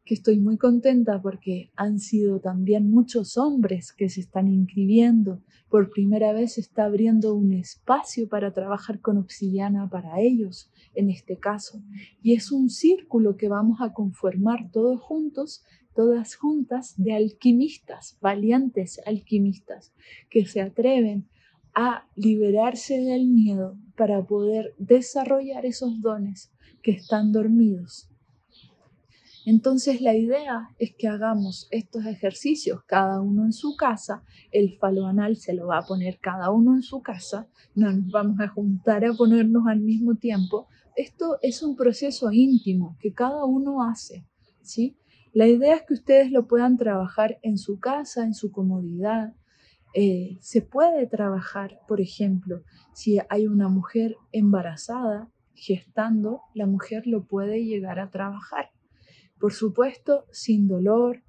que 0.06 0.16
estoy 0.16 0.40
muy 0.40 0.58
contenta 0.58 1.22
porque 1.22 1.72
han 1.76 2.00
sido 2.00 2.40
también 2.40 2.90
muchos 2.90 3.38
hombres 3.38 3.94
que 3.94 4.10
se 4.10 4.22
están 4.22 4.48
inscribiendo. 4.48 5.42
Por 5.70 5.92
primera 5.92 6.34
vez 6.34 6.54
se 6.54 6.62
está 6.62 6.86
abriendo 6.86 7.34
un 7.36 7.54
espacio 7.54 8.28
para 8.28 8.52
trabajar 8.52 9.00
con 9.00 9.18
obsidiana 9.18 9.90
para 9.90 10.20
ellos, 10.20 10.72
en 10.96 11.10
este 11.10 11.38
caso. 11.38 11.82
Y 12.22 12.34
es 12.34 12.52
un 12.52 12.70
círculo 12.70 13.38
que 13.38 13.48
vamos 13.48 13.80
a 13.82 13.94
conformar 13.94 14.72
todos 14.72 15.00
juntos, 15.00 15.64
todas 15.96 16.36
juntas, 16.36 16.96
de 16.98 17.14
alquimistas, 17.14 18.18
valientes 18.22 19.00
alquimistas, 19.06 19.94
que 20.30 20.46
se 20.46 20.62
atreven 20.62 21.28
a 21.74 22.06
liberarse 22.16 22.98
del 22.98 23.28
miedo 23.28 23.78
para 23.96 24.26
poder 24.26 24.74
desarrollar 24.78 25.66
esos 25.66 26.02
dones 26.02 26.52
que 26.82 26.92
están 26.92 27.32
dormidos 27.32 28.11
entonces 29.46 30.02
la 30.02 30.14
idea 30.16 30.70
es 30.78 30.94
que 30.96 31.08
hagamos 31.08 31.68
estos 31.72 32.06
ejercicios 32.06 32.84
cada 32.86 33.22
uno 33.22 33.44
en 33.44 33.54
su 33.54 33.76
casa, 33.76 34.24
el 34.52 34.78
falo 34.78 35.08
anal 35.08 35.36
se 35.36 35.54
lo 35.54 35.68
va 35.68 35.80
a 35.80 35.86
poner 35.86 36.20
cada 36.20 36.52
uno 36.52 36.76
en 36.76 36.84
su 36.84 37.02
casa, 37.02 37.48
no 37.74 37.92
nos 37.92 38.12
vamos 38.12 38.40
a 38.40 38.50
juntar 38.50 39.04
a 39.04 39.14
ponernos 39.14 39.64
al 39.68 39.80
mismo 39.80 40.16
tiempo. 40.16 40.68
Esto 40.96 41.40
es 41.42 41.64
un 41.64 41.76
proceso 41.76 42.32
íntimo 42.32 42.98
que 43.00 43.14
cada 43.14 43.46
uno 43.46 43.82
hace, 43.82 44.28
¿sí? 44.62 44.98
La 45.34 45.48
idea 45.48 45.76
es 45.76 45.84
que 45.88 45.94
ustedes 45.94 46.30
lo 46.30 46.48
puedan 46.48 46.78
trabajar 46.78 47.40
en 47.42 47.58
su 47.58 47.80
casa, 47.80 48.26
en 48.26 48.34
su 48.34 48.52
comodidad. 48.52 49.34
Eh, 49.94 50.38
se 50.42 50.62
puede 50.62 51.08
trabajar, 51.08 51.80
por 51.88 52.02
ejemplo, 52.02 52.64
si 52.94 53.18
hay 53.30 53.48
una 53.48 53.70
mujer 53.70 54.18
embarazada, 54.34 55.32
gestando, 55.56 56.42
la 56.54 56.66
mujer 56.66 57.08
lo 57.08 57.26
puede 57.26 57.64
llegar 57.64 58.00
a 58.00 58.10
trabajar 58.10 58.71
por 59.42 59.54
supuesto, 59.54 60.26
sin 60.32 60.68
dolor. 60.68 61.24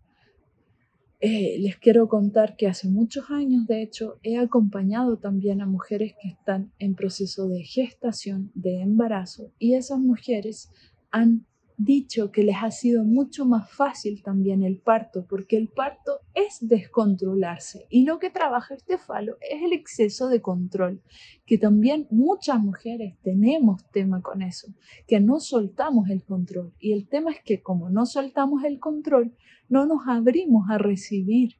Eh, 1.20 1.56
les 1.60 1.76
quiero 1.78 2.08
contar 2.08 2.56
que 2.56 2.66
hace 2.66 2.88
muchos 2.88 3.30
años, 3.30 3.66
de 3.66 3.82
hecho, 3.82 4.18
he 4.22 4.36
acompañado 4.36 5.16
también 5.18 5.62
a 5.62 5.66
mujeres 5.66 6.14
que 6.20 6.28
están 6.28 6.72
en 6.78 6.94
proceso 6.94 7.48
de 7.48 7.62
gestación, 7.64 8.52
de 8.54 8.82
embarazo, 8.82 9.50
y 9.58 9.74
esas 9.74 9.98
mujeres 9.98 10.70
han 11.10 11.46
dicho 11.84 12.30
que 12.30 12.42
les 12.42 12.56
ha 12.62 12.70
sido 12.70 13.04
mucho 13.04 13.44
más 13.44 13.70
fácil 13.70 14.22
también 14.22 14.62
el 14.62 14.78
parto, 14.78 15.26
porque 15.28 15.56
el 15.56 15.68
parto 15.68 16.20
es 16.34 16.58
descontrolarse 16.60 17.86
y 17.90 18.04
lo 18.04 18.18
que 18.18 18.30
trabaja 18.30 18.74
este 18.74 18.98
falo 18.98 19.36
es 19.40 19.62
el 19.62 19.72
exceso 19.72 20.28
de 20.28 20.40
control, 20.40 21.02
que 21.46 21.58
también 21.58 22.06
muchas 22.10 22.60
mujeres 22.60 23.16
tenemos 23.22 23.88
tema 23.90 24.22
con 24.22 24.42
eso, 24.42 24.68
que 25.06 25.20
no 25.20 25.40
soltamos 25.40 26.08
el 26.10 26.24
control 26.24 26.72
y 26.78 26.92
el 26.92 27.08
tema 27.08 27.32
es 27.32 27.42
que 27.44 27.62
como 27.62 27.90
no 27.90 28.06
soltamos 28.06 28.64
el 28.64 28.78
control, 28.78 29.34
no 29.68 29.86
nos 29.86 30.06
abrimos 30.06 30.68
a 30.70 30.78
recibir. 30.78 31.56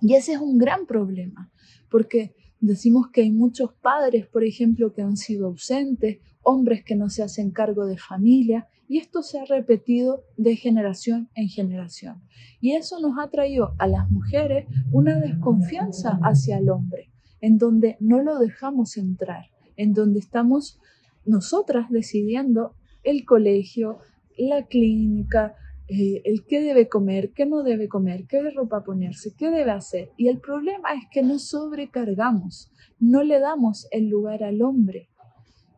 Y 0.00 0.14
ese 0.14 0.32
es 0.32 0.38
un 0.38 0.58
gran 0.58 0.86
problema, 0.86 1.52
porque 1.88 2.34
decimos 2.58 3.08
que 3.12 3.22
hay 3.22 3.30
muchos 3.30 3.72
padres, 3.74 4.26
por 4.26 4.42
ejemplo, 4.42 4.92
que 4.92 5.02
han 5.02 5.16
sido 5.16 5.46
ausentes, 5.46 6.18
hombres 6.42 6.82
que 6.84 6.96
no 6.96 7.08
se 7.08 7.22
hacen 7.22 7.50
cargo 7.50 7.86
de 7.86 7.98
familia, 7.98 8.68
y 8.92 8.98
esto 8.98 9.22
se 9.22 9.40
ha 9.40 9.46
repetido 9.46 10.22
de 10.36 10.54
generación 10.54 11.30
en 11.34 11.48
generación. 11.48 12.20
Y 12.60 12.72
eso 12.72 13.00
nos 13.00 13.18
ha 13.18 13.30
traído 13.30 13.74
a 13.78 13.86
las 13.86 14.10
mujeres 14.10 14.66
una 14.92 15.18
desconfianza 15.18 16.18
hacia 16.22 16.58
el 16.58 16.68
hombre, 16.68 17.10
en 17.40 17.56
donde 17.56 17.96
no 18.00 18.22
lo 18.22 18.38
dejamos 18.38 18.98
entrar, 18.98 19.46
en 19.78 19.94
donde 19.94 20.18
estamos 20.18 20.78
nosotras 21.24 21.88
decidiendo 21.88 22.74
el 23.02 23.24
colegio, 23.24 24.00
la 24.36 24.66
clínica, 24.66 25.56
eh, 25.88 26.20
el 26.26 26.44
qué 26.44 26.60
debe 26.60 26.90
comer, 26.90 27.32
qué 27.32 27.46
no 27.46 27.62
debe 27.62 27.88
comer, 27.88 28.26
qué 28.26 28.42
ropa 28.50 28.84
ponerse, 28.84 29.32
qué 29.38 29.50
debe 29.50 29.70
hacer. 29.70 30.10
Y 30.18 30.28
el 30.28 30.38
problema 30.38 30.90
es 30.92 31.04
que 31.10 31.22
nos 31.22 31.48
sobrecargamos, 31.48 32.70
no 33.00 33.22
le 33.22 33.40
damos 33.40 33.88
el 33.90 34.10
lugar 34.10 34.44
al 34.44 34.60
hombre. 34.60 35.08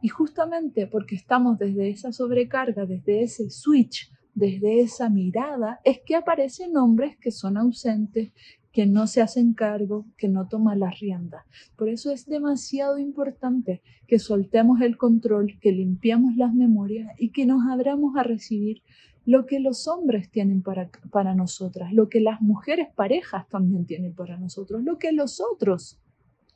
Y 0.04 0.08
justamente 0.08 0.86
porque 0.86 1.14
estamos 1.14 1.58
desde 1.58 1.88
esa 1.88 2.12
sobrecarga, 2.12 2.84
desde 2.84 3.22
ese 3.22 3.48
switch, 3.48 4.12
desde 4.34 4.80
esa 4.80 5.08
mirada, 5.08 5.80
es 5.82 6.00
que 6.04 6.14
aparecen 6.14 6.76
hombres 6.76 7.16
que 7.16 7.30
son 7.30 7.56
ausentes, 7.56 8.30
que 8.70 8.84
no 8.84 9.06
se 9.06 9.22
hacen 9.22 9.54
cargo, 9.54 10.04
que 10.18 10.28
no 10.28 10.46
toman 10.46 10.80
las 10.80 11.00
riendas. 11.00 11.46
Por 11.74 11.88
eso 11.88 12.12
es 12.12 12.26
demasiado 12.26 12.98
importante 12.98 13.80
que 14.06 14.18
soltemos 14.18 14.82
el 14.82 14.98
control, 14.98 15.58
que 15.58 15.72
limpiemos 15.72 16.36
las 16.36 16.52
memorias 16.52 17.10
y 17.18 17.30
que 17.30 17.46
nos 17.46 17.66
abramos 17.66 18.14
a 18.18 18.24
recibir 18.24 18.82
lo 19.24 19.46
que 19.46 19.58
los 19.58 19.88
hombres 19.88 20.30
tienen 20.30 20.60
para, 20.60 20.90
para 21.10 21.34
nosotras, 21.34 21.94
lo 21.94 22.10
que 22.10 22.20
las 22.20 22.42
mujeres 22.42 22.88
parejas 22.94 23.48
también 23.48 23.86
tienen 23.86 24.14
para 24.14 24.36
nosotros, 24.36 24.84
lo 24.84 24.98
que 24.98 25.12
los 25.12 25.40
otros, 25.40 25.98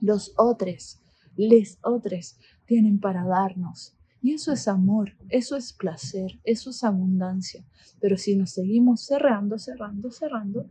los 0.00 0.34
otros, 0.37 1.00
les 1.34 1.78
otros 1.82 2.37
tienen 2.68 3.00
para 3.00 3.24
darnos. 3.24 3.96
Y 4.20 4.35
eso 4.35 4.52
es 4.52 4.68
amor, 4.68 5.16
eso 5.31 5.57
es 5.57 5.72
placer, 5.72 6.38
eso 6.44 6.70
es 6.70 6.85
abundancia. 6.85 7.64
Pero 7.98 8.16
si 8.16 8.37
nos 8.37 8.50
seguimos 8.50 9.04
cerrando, 9.04 9.59
cerrando, 9.59 10.11
cerrando, 10.11 10.70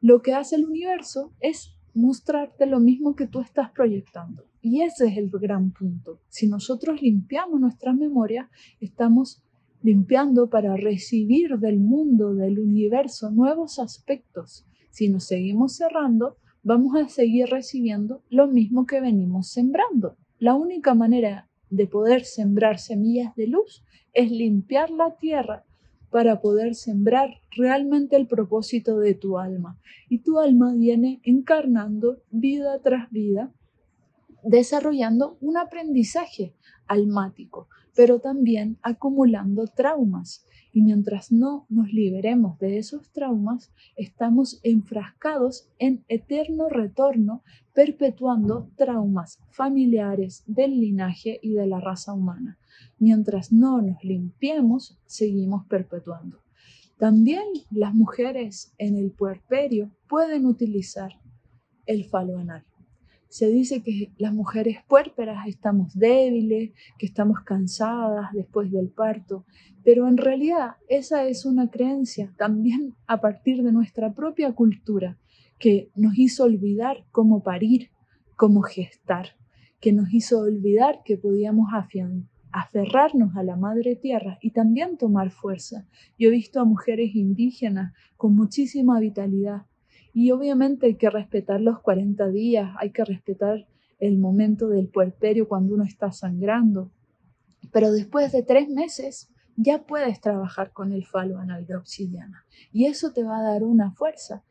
lo 0.00 0.20
que 0.20 0.34
hace 0.34 0.56
el 0.56 0.66
universo 0.66 1.32
es 1.40 1.74
mostrarte 1.94 2.66
lo 2.66 2.78
mismo 2.78 3.16
que 3.16 3.26
tú 3.26 3.40
estás 3.40 3.70
proyectando. 3.70 4.44
Y 4.60 4.82
ese 4.82 5.06
es 5.06 5.16
el 5.16 5.30
gran 5.30 5.70
punto. 5.70 6.20
Si 6.28 6.46
nosotros 6.46 7.00
limpiamos 7.00 7.58
nuestra 7.58 7.94
memoria, 7.94 8.50
estamos 8.80 9.42
limpiando 9.82 10.50
para 10.50 10.76
recibir 10.76 11.58
del 11.58 11.78
mundo, 11.78 12.34
del 12.34 12.58
universo, 12.58 13.30
nuevos 13.30 13.78
aspectos. 13.78 14.66
Si 14.90 15.08
nos 15.08 15.24
seguimos 15.24 15.76
cerrando, 15.76 16.36
vamos 16.62 16.96
a 16.96 17.08
seguir 17.08 17.46
recibiendo 17.46 18.22
lo 18.28 18.46
mismo 18.46 18.84
que 18.84 19.00
venimos 19.00 19.48
sembrando. 19.48 20.16
La 20.44 20.54
única 20.54 20.92
manera 20.92 21.48
de 21.70 21.86
poder 21.86 22.26
sembrar 22.26 22.78
semillas 22.78 23.34
de 23.34 23.46
luz 23.46 23.82
es 24.12 24.30
limpiar 24.30 24.90
la 24.90 25.16
tierra 25.16 25.64
para 26.10 26.42
poder 26.42 26.74
sembrar 26.74 27.40
realmente 27.52 28.14
el 28.16 28.26
propósito 28.26 28.98
de 28.98 29.14
tu 29.14 29.38
alma. 29.38 29.80
Y 30.10 30.18
tu 30.18 30.38
alma 30.38 30.74
viene 30.74 31.22
encarnando 31.22 32.18
vida 32.30 32.78
tras 32.82 33.10
vida, 33.10 33.54
desarrollando 34.42 35.38
un 35.40 35.56
aprendizaje 35.56 36.52
almático, 36.88 37.68
pero 37.96 38.20
también 38.20 38.76
acumulando 38.82 39.66
traumas. 39.66 40.44
Y 40.74 40.82
mientras 40.82 41.30
no 41.30 41.66
nos 41.68 41.92
liberemos 41.92 42.58
de 42.58 42.78
esos 42.78 43.08
traumas, 43.12 43.72
estamos 43.94 44.58
enfrascados 44.64 45.68
en 45.78 46.04
eterno 46.08 46.68
retorno, 46.68 47.44
perpetuando 47.72 48.68
traumas 48.74 49.38
familiares 49.50 50.42
del 50.48 50.80
linaje 50.80 51.38
y 51.40 51.52
de 51.52 51.68
la 51.68 51.78
raza 51.78 52.12
humana. 52.12 52.58
Mientras 52.98 53.52
no 53.52 53.80
nos 53.82 54.02
limpiemos, 54.02 54.98
seguimos 55.06 55.64
perpetuando. 55.66 56.40
También 56.98 57.44
las 57.70 57.94
mujeres 57.94 58.74
en 58.76 58.96
el 58.96 59.12
puerperio 59.12 59.92
pueden 60.08 60.44
utilizar 60.44 61.12
el 61.86 62.04
falo 62.06 62.38
anal 62.38 62.64
se 63.34 63.48
dice 63.48 63.82
que 63.82 64.12
las 64.16 64.32
mujeres 64.32 64.78
puérperas 64.86 65.48
estamos 65.48 65.92
débiles, 65.98 66.70
que 67.00 67.06
estamos 67.06 67.40
cansadas 67.40 68.32
después 68.32 68.70
del 68.70 68.90
parto, 68.90 69.44
pero 69.82 70.06
en 70.06 70.18
realidad 70.18 70.76
esa 70.88 71.26
es 71.26 71.44
una 71.44 71.68
creencia 71.68 72.32
también 72.38 72.94
a 73.08 73.20
partir 73.20 73.64
de 73.64 73.72
nuestra 73.72 74.12
propia 74.12 74.52
cultura, 74.52 75.18
que 75.58 75.90
nos 75.96 76.16
hizo 76.16 76.44
olvidar 76.44 77.06
cómo 77.10 77.42
parir, 77.42 77.90
cómo 78.36 78.62
gestar, 78.62 79.30
que 79.80 79.92
nos 79.92 80.14
hizo 80.14 80.38
olvidar 80.38 81.00
que 81.04 81.16
podíamos 81.16 81.70
aferrarnos 82.52 83.34
a 83.34 83.42
la 83.42 83.56
madre 83.56 83.96
tierra 83.96 84.38
y 84.42 84.52
también 84.52 84.96
tomar 84.96 85.32
fuerza. 85.32 85.88
Yo 86.16 86.28
he 86.28 86.30
visto 86.30 86.60
a 86.60 86.64
mujeres 86.64 87.16
indígenas 87.16 87.94
con 88.16 88.36
muchísima 88.36 89.00
vitalidad 89.00 89.62
y 90.14 90.30
obviamente 90.30 90.86
hay 90.86 90.94
que 90.94 91.10
respetar 91.10 91.60
los 91.60 91.80
40 91.80 92.28
días, 92.28 92.70
hay 92.78 92.90
que 92.90 93.04
respetar 93.04 93.66
el 93.98 94.16
momento 94.16 94.68
del 94.68 94.88
puerperio 94.88 95.48
cuando 95.48 95.74
uno 95.74 95.84
está 95.84 96.12
sangrando, 96.12 96.90
pero 97.72 97.92
después 97.92 98.32
de 98.32 98.42
tres 98.42 98.68
meses 98.68 99.30
ya 99.56 99.82
puedes 99.82 100.20
trabajar 100.20 100.72
con 100.72 100.92
el 100.92 101.04
falo 101.04 101.38
anal 101.38 101.66
de 101.66 101.76
obsidiana 101.76 102.44
y 102.72 102.86
eso 102.86 103.12
te 103.12 103.24
va 103.24 103.38
a 103.38 103.42
dar 103.42 103.64
una 103.64 103.92
fuerza 103.92 104.44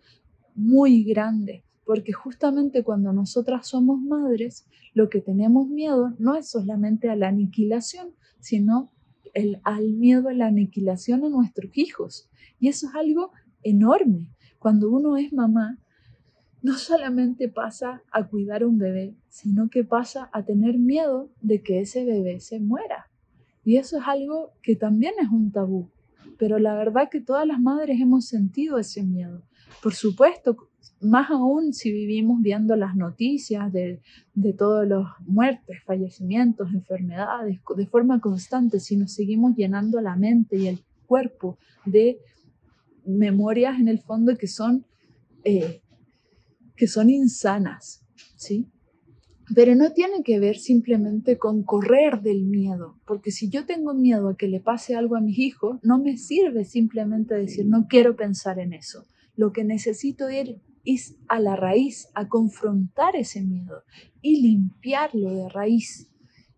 muy 0.56 1.04
grande 1.04 1.63
porque 1.86 2.13
justamente 2.13 2.84
cuando 2.84 3.12
nosotras 3.12 3.67
somos 3.67 3.99
madres, 3.99 4.65
lo 4.93 5.10
que 5.10 5.21
tenemos 5.21 5.67
miedo 5.67 6.13
no 6.17 6.36
es 6.36 6.49
solamente 6.49 7.10
a 7.10 7.15
la 7.15 7.28
aniquilación, 7.28 8.13
sino 8.39 8.91
al 9.63 9.93
miedo 9.93 10.30
a 10.30 10.34
la 10.34 10.47
aniquilación 10.47 11.26
a 11.26 11.30
nuestros 11.30 11.71
hijos. 11.78 12.30
Y 12.60 12.69
eso 12.69 12.88
es 12.88 12.95
algo 12.95 13.32
enorme. 13.63 14.30
Cuando 14.63 14.89
uno 14.89 15.17
es 15.17 15.34
mamá, 15.34 15.78
no 16.62 16.78
solamente 16.78 17.49
pasa 17.49 18.02
a 18.13 18.26
cuidar 18.30 18.63
a 18.63 18.67
un 18.67 18.78
bebé, 18.78 19.13
sino 19.28 19.67
que 19.69 19.84
pasa 19.84 20.30
a 20.32 20.45
tener 20.45 20.80
miedo 20.80 21.30
de 21.41 21.62
que 21.62 21.82
ese 21.82 22.06
bebé 22.06 22.39
se 22.39 22.62
muera. 22.62 23.10
Y 23.65 23.76
eso 23.76 23.97
es 23.97 24.04
algo 24.08 24.54
que 24.62 24.78
también 24.78 25.15
es 25.21 25.28
un 25.28 25.52
tabú. 25.52 25.89
Pero 26.39 26.60
la 26.60 26.76
verdad 26.76 27.10
que 27.12 27.19
todas 27.19 27.45
las 27.45 27.60
madres 27.60 27.99
hemos 27.99 28.28
sentido 28.30 28.78
ese 28.78 29.04
miedo. 29.04 29.43
Por 29.82 29.95
supuesto, 29.95 30.69
más 31.02 31.30
aún 31.30 31.73
si 31.73 31.91
vivimos 31.91 32.41
viendo 32.41 32.78
las 32.78 32.95
noticias 32.95 33.69
de, 33.73 33.99
de 34.34 34.54
todos 34.54 34.88
los 34.88 35.08
muertes, 35.26 35.84
fallecimientos, 35.84 36.73
enfermedades 36.73 37.60
de 37.76 37.86
forma 37.88 38.21
constante, 38.21 38.80
si 38.80 38.95
nos 38.95 39.12
seguimos 39.12 39.58
llenando 39.58 39.99
la 39.99 40.15
mente 40.15 40.56
y 40.56 40.67
el 40.67 40.80
cuerpo 41.06 41.58
de 41.86 42.17
memorias 43.05 43.79
en 43.79 43.87
el 43.87 43.99
fondo 43.99 44.37
que 44.37 44.47
son, 44.47 44.85
eh, 45.43 45.81
que 46.75 46.87
son 46.87 47.09
insanas, 47.09 48.05
¿sí? 48.35 48.67
Pero 49.53 49.75
no 49.75 49.91
tiene 49.91 50.23
que 50.23 50.39
ver 50.39 50.57
simplemente 50.57 51.37
con 51.37 51.63
correr 51.63 52.21
del 52.21 52.43
miedo, 52.45 52.99
porque 53.05 53.31
si 53.31 53.49
yo 53.49 53.65
tengo 53.65 53.93
miedo 53.93 54.29
a 54.29 54.37
que 54.37 54.47
le 54.47 54.59
pase 54.59 54.95
algo 54.95 55.15
a 55.15 55.21
mis 55.21 55.37
hijos, 55.37 55.79
no 55.83 55.99
me 55.99 56.17
sirve 56.17 56.63
simplemente 56.63 57.35
decir 57.35 57.65
no 57.65 57.87
quiero 57.87 58.15
pensar 58.15 58.59
en 58.59 58.73
eso. 58.73 59.05
Lo 59.35 59.51
que 59.51 59.63
necesito 59.63 60.29
ir 60.29 60.61
es 60.85 61.15
a 61.27 61.39
la 61.39 61.55
raíz, 61.55 62.09
a 62.13 62.27
confrontar 62.27 63.15
ese 63.15 63.41
miedo 63.41 63.83
y 64.21 64.41
limpiarlo 64.41 65.33
de 65.33 65.49
raíz. 65.49 66.09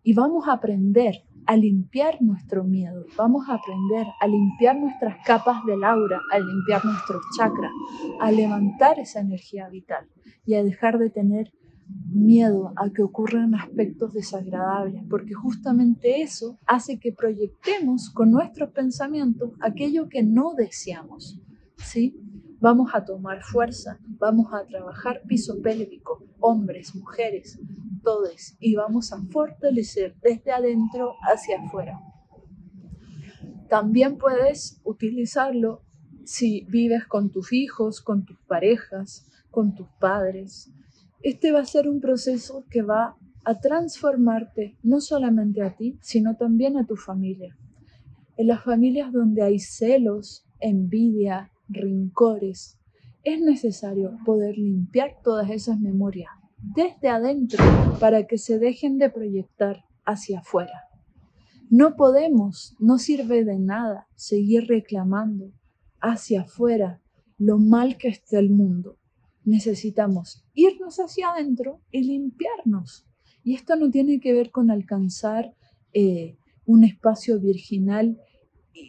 Y 0.02 0.14
vamos 0.14 0.46
a 0.48 0.52
aprender 0.52 1.24
a 1.46 1.56
limpiar 1.56 2.20
nuestro 2.20 2.64
miedo, 2.64 3.04
vamos 3.16 3.48
a 3.48 3.54
aprender 3.54 4.06
a 4.20 4.26
limpiar 4.26 4.76
nuestras 4.78 5.16
capas 5.24 5.64
del 5.64 5.84
aura, 5.84 6.20
a 6.32 6.38
limpiar 6.38 6.84
nuestros 6.84 7.22
chakras, 7.36 7.72
a 8.20 8.30
levantar 8.32 8.98
esa 8.98 9.20
energía 9.20 9.68
vital 9.68 10.06
y 10.44 10.54
a 10.54 10.64
dejar 10.64 10.98
de 10.98 11.10
tener 11.10 11.52
miedo 12.12 12.72
a 12.76 12.90
que 12.90 13.02
ocurran 13.02 13.54
aspectos 13.54 14.12
desagradables, 14.12 15.02
porque 15.08 15.34
justamente 15.34 16.20
eso 16.20 16.58
hace 16.66 16.98
que 16.98 17.12
proyectemos 17.12 18.10
con 18.10 18.30
nuestros 18.30 18.70
pensamientos 18.70 19.52
aquello 19.60 20.08
que 20.08 20.22
no 20.24 20.54
deseamos, 20.54 21.40
¿sí? 21.76 22.16
Vamos 22.58 22.90
a 22.94 23.04
tomar 23.04 23.42
fuerza, 23.42 23.98
vamos 24.18 24.52
a 24.52 24.64
trabajar 24.64 25.22
piso 25.26 25.60
pélvico, 25.60 26.24
hombres, 26.40 26.94
mujeres, 26.94 27.58
todos, 28.02 28.56
y 28.60 28.74
vamos 28.74 29.12
a 29.12 29.20
fortalecer 29.30 30.16
desde 30.22 30.52
adentro 30.52 31.14
hacia 31.22 31.60
afuera. 31.60 32.00
También 33.68 34.16
puedes 34.16 34.80
utilizarlo 34.84 35.82
si 36.24 36.64
vives 36.70 37.06
con 37.06 37.30
tus 37.30 37.52
hijos, 37.52 38.00
con 38.00 38.24
tus 38.24 38.38
parejas, 38.46 39.28
con 39.50 39.74
tus 39.74 39.88
padres. 40.00 40.70
Este 41.22 41.52
va 41.52 41.60
a 41.60 41.66
ser 41.66 41.88
un 41.88 42.00
proceso 42.00 42.64
que 42.70 42.82
va 42.82 43.16
a 43.44 43.60
transformarte 43.60 44.76
no 44.82 45.00
solamente 45.00 45.62
a 45.62 45.76
ti, 45.76 45.98
sino 46.00 46.36
también 46.36 46.76
a 46.76 46.86
tu 46.86 46.96
familia. 46.96 47.56
En 48.36 48.48
las 48.48 48.64
familias 48.64 49.12
donde 49.12 49.42
hay 49.42 49.58
celos, 49.58 50.46
envidia, 50.60 51.50
rincores, 51.68 52.78
es 53.24 53.40
necesario 53.40 54.18
poder 54.24 54.56
limpiar 54.56 55.16
todas 55.22 55.50
esas 55.50 55.80
memorias 55.80 56.30
desde 56.58 57.08
adentro 57.08 57.64
para 58.00 58.26
que 58.26 58.38
se 58.38 58.58
dejen 58.58 58.98
de 58.98 59.10
proyectar 59.10 59.84
hacia 60.04 60.40
afuera. 60.40 60.84
No 61.68 61.96
podemos, 61.96 62.76
no 62.78 62.98
sirve 62.98 63.44
de 63.44 63.58
nada 63.58 64.06
seguir 64.14 64.66
reclamando 64.68 65.52
hacia 66.00 66.42
afuera 66.42 67.00
lo 67.38 67.58
mal 67.58 67.98
que 67.98 68.08
está 68.08 68.38
el 68.38 68.50
mundo. 68.50 68.96
Necesitamos 69.44 70.44
irnos 70.54 70.98
hacia 70.98 71.30
adentro 71.30 71.80
y 71.90 72.04
limpiarnos. 72.04 73.06
Y 73.42 73.54
esto 73.54 73.76
no 73.76 73.90
tiene 73.90 74.20
que 74.20 74.32
ver 74.32 74.50
con 74.50 74.70
alcanzar 74.70 75.54
eh, 75.92 76.36
un 76.64 76.84
espacio 76.84 77.40
virginal 77.40 78.20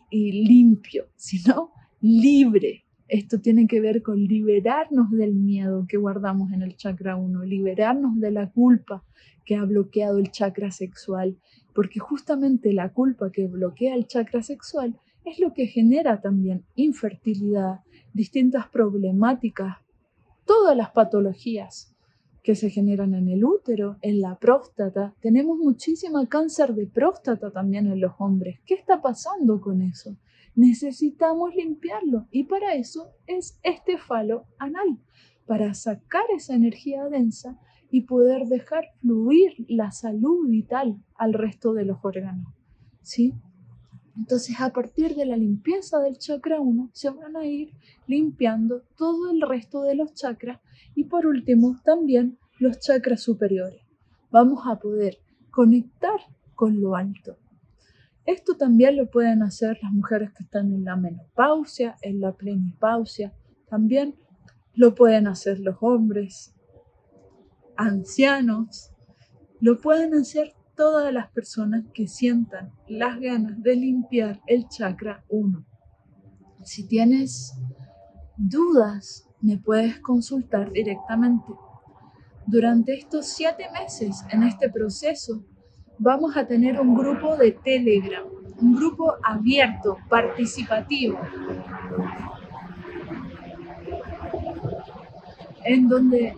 y 0.10 0.48
limpio, 0.48 1.08
sino 1.16 1.72
libre. 2.02 2.86
Esto 3.08 3.40
tiene 3.40 3.68
que 3.68 3.80
ver 3.80 4.02
con 4.04 4.22
liberarnos 4.24 5.12
del 5.12 5.34
miedo 5.34 5.86
que 5.88 5.98
guardamos 5.98 6.52
en 6.52 6.62
el 6.62 6.76
chakra 6.76 7.16
1, 7.16 7.44
liberarnos 7.44 8.20
de 8.20 8.32
la 8.32 8.52
culpa 8.52 9.04
que 9.46 9.56
ha 9.56 9.64
bloqueado 9.64 10.18
el 10.18 10.30
chakra 10.30 10.72
sexual, 10.72 11.38
porque 11.74 12.00
justamente 12.00 12.74
la 12.74 12.92
culpa 12.92 13.32
que 13.32 13.48
bloquea 13.48 13.96
el 13.96 14.08
chakra 14.08 14.44
sexual 14.44 15.00
es 15.24 15.40
lo 15.40 15.54
que 15.54 15.68
genera 15.68 16.22
también 16.22 16.66
infertilidad, 16.76 17.80
distintas 18.14 18.68
problemáticas, 18.68 19.78
todas 20.46 20.76
las 20.76 20.92
patologías 20.92 21.96
que 22.44 22.56
se 22.56 22.70
generan 22.70 23.14
en 23.14 23.28
el 23.28 23.44
útero, 23.44 23.98
en 24.02 24.22
la 24.22 24.36
próstata. 24.36 25.14
Tenemos 25.20 25.58
muchísimo 25.58 26.26
cáncer 26.28 26.74
de 26.74 26.88
próstata 26.88 27.52
también 27.52 27.88
en 27.88 28.00
los 28.00 28.14
hombres. 28.20 28.60
¿Qué 28.66 28.74
está 28.74 29.02
pasando 29.02 29.60
con 29.60 29.82
eso? 29.82 30.16
Necesitamos 30.58 31.56
limpiarlo 31.56 32.28
y 32.32 32.44
para 32.44 32.74
eso 32.74 33.12
es 33.28 33.60
este 33.64 33.98
falo 33.98 34.48
anal, 34.58 34.98
para 35.46 35.74
sacar 35.74 36.26
esa 36.36 36.56
energía 36.56 37.06
densa 37.06 37.58
y 37.90 38.02
poder 38.02 38.48
dejar 38.48 38.86
fluir 39.00 39.54
la 39.70 39.92
salud 39.92 40.50
vital 40.50 40.98
al 41.16 41.34
resto 41.34 41.74
de 41.74 41.86
los 41.86 42.00
órganos. 42.04 42.54
¿Sí? 43.02 43.34
Entonces, 44.18 44.60
a 44.60 44.74
partir 44.74 45.16
de 45.16 45.26
la 45.28 45.38
limpieza 45.38 46.00
del 46.00 46.18
chakra 46.18 46.60
1, 46.60 46.90
se 46.92 47.12
van 47.12 47.38
a 47.38 47.46
ir 47.46 47.72
limpiando 48.08 48.82
todo 48.98 49.30
el 49.30 49.42
resto 49.42 49.84
de 49.84 49.94
los 49.94 50.16
chakras 50.16 50.60
y 50.96 51.04
por 51.04 51.28
último 51.28 51.80
también 51.86 52.40
los 52.58 52.80
chakras 52.80 53.22
superiores. 53.22 53.82
Vamos 54.32 54.64
a 54.66 54.78
poder 54.80 55.20
conectar 55.52 56.20
con 56.56 56.82
lo 56.82 56.96
alto, 56.96 57.38
esto 58.28 58.58
también 58.58 58.98
lo 58.98 59.10
pueden 59.10 59.42
hacer 59.42 59.80
las 59.82 59.94
mujeres 59.94 60.34
que 60.34 60.44
están 60.44 60.74
en 60.74 60.84
la 60.84 60.98
menopausia, 60.98 61.96
en 62.02 62.20
la 62.20 62.34
plenipausia. 62.34 63.34
También 63.70 64.16
lo 64.74 64.94
pueden 64.94 65.28
hacer 65.28 65.62
los 65.62 65.78
hombres, 65.80 66.54
ancianos. 67.78 68.92
Lo 69.62 69.80
pueden 69.80 70.14
hacer 70.14 70.54
todas 70.76 71.14
las 71.14 71.32
personas 71.32 71.86
que 71.94 72.10
sientan 72.10 72.74
las 72.90 73.18
ganas 73.18 73.64
de 73.64 73.78
limpiar 73.78 74.42
el 74.46 74.68
chakra 74.68 75.24
1. 75.30 75.66
Si 76.64 76.86
tienes 76.86 77.54
dudas, 78.36 79.26
me 79.40 79.58
puedes 79.58 80.02
consultar 80.02 80.74
directamente. 80.74 81.54
Durante 82.46 82.94
estos 82.94 83.28
siete 83.28 83.68
meses 83.72 84.22
en 84.32 84.44
este 84.44 84.70
proceso, 84.70 85.46
vamos 86.00 86.38
a 86.38 86.46
tener 86.46 86.80
un 86.80 86.96
grupo 86.96 87.36
de 87.38 87.52
Telegram, 87.52 88.26
un 88.62 88.76
grupo 88.76 89.16
abierto, 89.24 89.98
participativo, 90.10 91.20
en 95.64 95.88
donde 95.88 96.36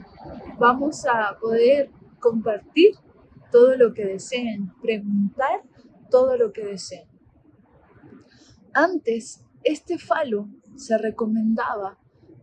vamos 0.58 1.06
a 1.06 1.38
poder 1.40 1.90
compartir 2.20 2.96
todo 3.52 3.76
lo 3.76 3.94
que 3.94 4.06
deseen, 4.06 4.72
preguntar 4.82 5.62
todo 6.10 6.38
lo 6.38 6.52
que 6.52 6.66
deseen. 6.66 7.08
Antes, 8.74 9.46
este 9.64 9.98
falo 9.98 10.48
se 10.76 10.98
recomendaba 10.98 11.98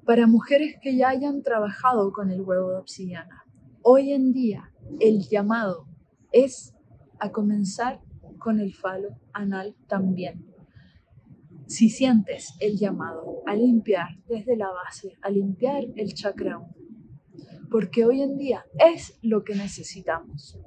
para 0.05 0.27
mujeres 0.27 0.77
que 0.81 0.97
ya 0.97 1.09
hayan 1.09 1.43
trabajado 1.43 2.13
con 2.13 2.31
el 2.31 2.41
huevo 2.43 2.71
de 2.71 2.79
obsidiana. 2.79 3.45
Hoy 3.83 4.13
en 4.13 4.33
día, 4.33 4.73
el 5.01 5.29
llamado 5.29 5.87
es 6.33 6.76
a 7.19 7.31
comenzar 7.31 8.01
con 8.39 8.61
el 8.61 8.75
falo 8.75 9.19
anal 9.33 9.75
también. 9.87 10.45
si 11.69 11.91
sientes 11.91 12.55
el 12.61 12.79
llamado 12.79 13.43
a 13.45 13.57
limpiar 13.57 14.09
desde 14.29 14.57
la 14.57 14.71
base, 14.71 15.17
a 15.21 15.31
limpiar 15.31 15.85
el 15.97 16.15
chakra 16.15 16.59
1, 16.59 16.75
porque 17.71 18.05
hoy 18.05 18.23
en 18.23 18.37
día 18.37 18.65
es 18.79 19.19
lo 19.21 19.43
que 19.43 19.57
necesitamos. 19.57 20.59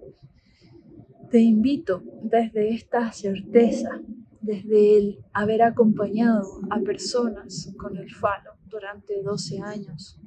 Te 1.31 1.39
invito 1.39 2.03
desde 2.21 2.73
esta 2.73 3.13
certeza, 3.13 4.01
desde 4.41 4.97
el 4.97 5.25
haber 5.31 5.61
acompañado 5.61 6.59
a 6.69 6.79
personas 6.81 7.73
con 7.77 7.95
el 7.95 8.13
falo 8.13 8.51
durante 8.67 9.21
12 9.21 9.61
años, 9.61 10.19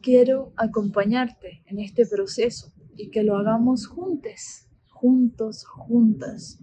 quiero 0.00 0.52
acompañarte 0.56 1.62
en 1.66 1.78
este 1.78 2.04
proceso 2.06 2.71
y 2.96 3.10
que 3.10 3.22
lo 3.22 3.36
hagamos 3.36 3.86
juntos, 3.86 4.68
juntos, 4.88 5.64
juntas. 5.64 6.58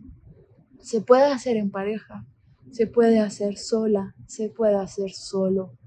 Se 0.79 1.01
puede 1.01 1.25
hacer 1.25 1.57
en 1.57 1.71
pareja, 1.71 2.25
se 2.71 2.87
puede 2.87 3.19
hacer 3.19 3.57
sola, 3.57 4.15
se 4.25 4.49
puede 4.49 4.75
hacer 4.75 5.11
solo. 5.11 5.77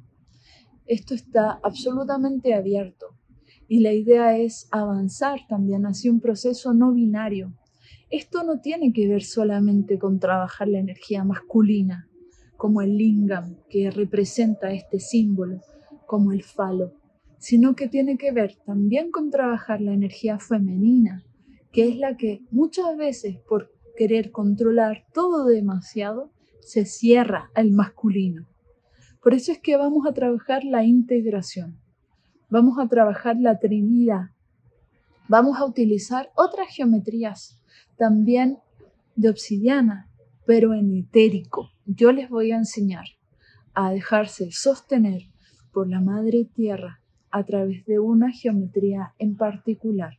Esto 0.86 1.14
está 1.14 1.60
absolutamente 1.62 2.54
abierto 2.54 3.16
y 3.68 3.80
la 3.80 3.92
idea 3.92 4.36
es 4.36 4.68
avanzar 4.70 5.40
también 5.48 5.86
hacia 5.86 6.10
un 6.10 6.20
proceso 6.20 6.74
no 6.74 6.92
binario. 6.92 7.54
Esto 8.10 8.42
no 8.42 8.60
tiene 8.60 8.92
que 8.92 9.08
ver 9.08 9.22
solamente 9.22 9.98
con 9.98 10.18
trabajar 10.18 10.68
la 10.68 10.78
energía 10.78 11.24
masculina, 11.24 12.08
como 12.58 12.82
el 12.82 12.98
lingam 12.98 13.56
que 13.70 13.90
representa 13.90 14.72
este 14.72 15.00
símbolo, 15.00 15.60
como 16.06 16.32
el 16.32 16.42
falo 16.42 17.01
sino 17.42 17.74
que 17.74 17.88
tiene 17.88 18.18
que 18.18 18.30
ver 18.30 18.56
también 18.64 19.10
con 19.10 19.30
trabajar 19.30 19.80
la 19.80 19.92
energía 19.92 20.38
femenina, 20.38 21.24
que 21.72 21.88
es 21.88 21.96
la 21.96 22.16
que 22.16 22.40
muchas 22.52 22.96
veces 22.96 23.36
por 23.48 23.72
querer 23.96 24.30
controlar 24.30 25.06
todo 25.12 25.46
demasiado, 25.46 26.30
se 26.60 26.84
cierra 26.84 27.50
al 27.54 27.72
masculino. 27.72 28.46
Por 29.20 29.34
eso 29.34 29.50
es 29.50 29.58
que 29.58 29.76
vamos 29.76 30.06
a 30.06 30.14
trabajar 30.14 30.62
la 30.62 30.84
integración, 30.84 31.80
vamos 32.48 32.78
a 32.78 32.86
trabajar 32.86 33.36
la 33.36 33.58
trinidad, 33.58 34.30
vamos 35.26 35.58
a 35.58 35.64
utilizar 35.64 36.30
otras 36.36 36.68
geometrías 36.68 37.60
también 37.98 38.58
de 39.16 39.30
obsidiana, 39.30 40.08
pero 40.46 40.74
en 40.74 40.96
etérico. 40.96 41.70
Yo 41.86 42.12
les 42.12 42.30
voy 42.30 42.52
a 42.52 42.58
enseñar 42.58 43.06
a 43.74 43.90
dejarse 43.90 44.52
sostener 44.52 45.22
por 45.72 45.88
la 45.88 46.00
madre 46.00 46.44
tierra 46.44 47.01
a 47.32 47.44
través 47.44 47.84
de 47.86 47.98
una 47.98 48.30
geometría 48.30 49.14
en 49.18 49.36
particular. 49.36 50.18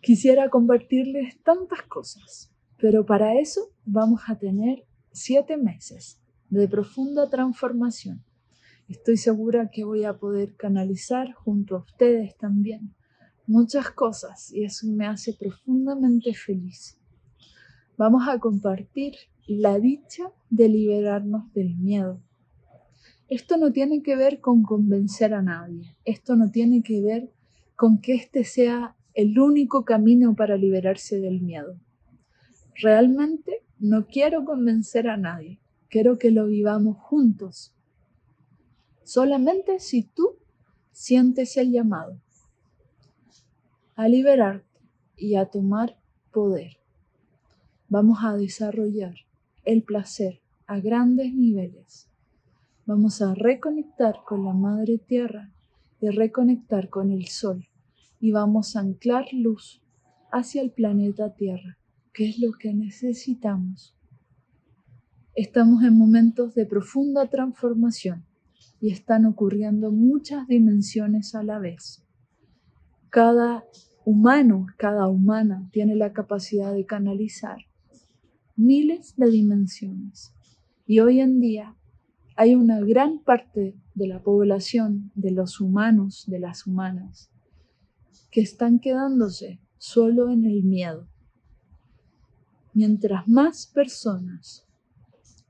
Quisiera 0.00 0.48
compartirles 0.48 1.40
tantas 1.42 1.82
cosas, 1.82 2.52
pero 2.78 3.04
para 3.04 3.38
eso 3.38 3.70
vamos 3.84 4.22
a 4.28 4.38
tener 4.38 4.86
siete 5.12 5.56
meses 5.56 6.18
de 6.48 6.66
profunda 6.66 7.28
transformación. 7.28 8.24
Estoy 8.88 9.18
segura 9.18 9.70
que 9.70 9.84
voy 9.84 10.04
a 10.04 10.18
poder 10.18 10.56
canalizar 10.56 11.32
junto 11.32 11.76
a 11.76 11.80
ustedes 11.80 12.36
también 12.36 12.94
muchas 13.46 13.90
cosas 13.90 14.52
y 14.52 14.64
eso 14.64 14.86
me 14.86 15.06
hace 15.06 15.34
profundamente 15.34 16.32
feliz. 16.34 16.98
Vamos 17.98 18.26
a 18.28 18.38
compartir 18.38 19.14
la 19.46 19.78
dicha 19.78 20.32
de 20.48 20.68
liberarnos 20.68 21.52
del 21.52 21.76
miedo, 21.76 22.22
esto 23.30 23.56
no 23.56 23.72
tiene 23.72 24.02
que 24.02 24.16
ver 24.16 24.40
con 24.40 24.64
convencer 24.64 25.34
a 25.34 25.40
nadie, 25.40 25.94
esto 26.04 26.34
no 26.34 26.50
tiene 26.50 26.82
que 26.82 27.00
ver 27.00 27.32
con 27.76 28.00
que 28.00 28.14
este 28.14 28.42
sea 28.42 28.96
el 29.14 29.38
único 29.38 29.84
camino 29.84 30.34
para 30.34 30.56
liberarse 30.56 31.20
del 31.20 31.40
miedo. 31.40 31.78
Realmente 32.74 33.62
no 33.78 34.08
quiero 34.08 34.44
convencer 34.44 35.08
a 35.08 35.16
nadie, 35.16 35.60
quiero 35.88 36.18
que 36.18 36.32
lo 36.32 36.48
vivamos 36.48 36.96
juntos. 36.96 37.72
Solamente 39.04 39.78
si 39.78 40.02
tú 40.02 40.36
sientes 40.90 41.56
el 41.56 41.70
llamado 41.70 42.20
a 43.94 44.08
liberarte 44.08 44.80
y 45.16 45.36
a 45.36 45.46
tomar 45.46 45.96
poder. 46.32 46.78
Vamos 47.88 48.18
a 48.24 48.36
desarrollar 48.36 49.14
el 49.64 49.84
placer 49.84 50.40
a 50.66 50.80
grandes 50.80 51.32
niveles 51.32 52.09
Vamos 52.92 53.22
a 53.22 53.36
reconectar 53.36 54.16
con 54.26 54.44
la 54.44 54.52
Madre 54.52 54.98
Tierra 54.98 55.52
y 56.00 56.08
reconectar 56.08 56.88
con 56.88 57.12
el 57.12 57.28
Sol 57.28 57.68
y 58.18 58.32
vamos 58.32 58.74
a 58.74 58.80
anclar 58.80 59.26
luz 59.32 59.80
hacia 60.32 60.60
el 60.60 60.72
planeta 60.72 61.32
Tierra, 61.36 61.78
que 62.12 62.28
es 62.28 62.40
lo 62.40 62.50
que 62.50 62.74
necesitamos. 62.74 63.96
Estamos 65.36 65.84
en 65.84 65.96
momentos 65.96 66.56
de 66.56 66.66
profunda 66.66 67.28
transformación 67.28 68.24
y 68.80 68.90
están 68.90 69.24
ocurriendo 69.24 69.92
muchas 69.92 70.48
dimensiones 70.48 71.36
a 71.36 71.44
la 71.44 71.60
vez. 71.60 72.04
Cada 73.08 73.62
humano, 74.04 74.66
cada 74.76 75.06
humana 75.06 75.68
tiene 75.70 75.94
la 75.94 76.12
capacidad 76.12 76.72
de 76.74 76.86
canalizar 76.86 77.58
miles 78.56 79.14
de 79.14 79.30
dimensiones. 79.30 80.34
Y 80.86 80.98
hoy 80.98 81.20
en 81.20 81.38
día 81.38 81.76
hay 82.40 82.54
una 82.54 82.80
gran 82.80 83.18
parte 83.18 83.76
de 83.94 84.06
la 84.06 84.22
población, 84.22 85.12
de 85.14 85.30
los 85.30 85.60
humanos, 85.60 86.24
de 86.26 86.38
las 86.38 86.66
humanas, 86.66 87.30
que 88.30 88.40
están 88.40 88.78
quedándose 88.78 89.60
solo 89.76 90.30
en 90.30 90.46
el 90.46 90.64
miedo. 90.64 91.06
Mientras 92.72 93.28
más 93.28 93.66
personas 93.66 94.66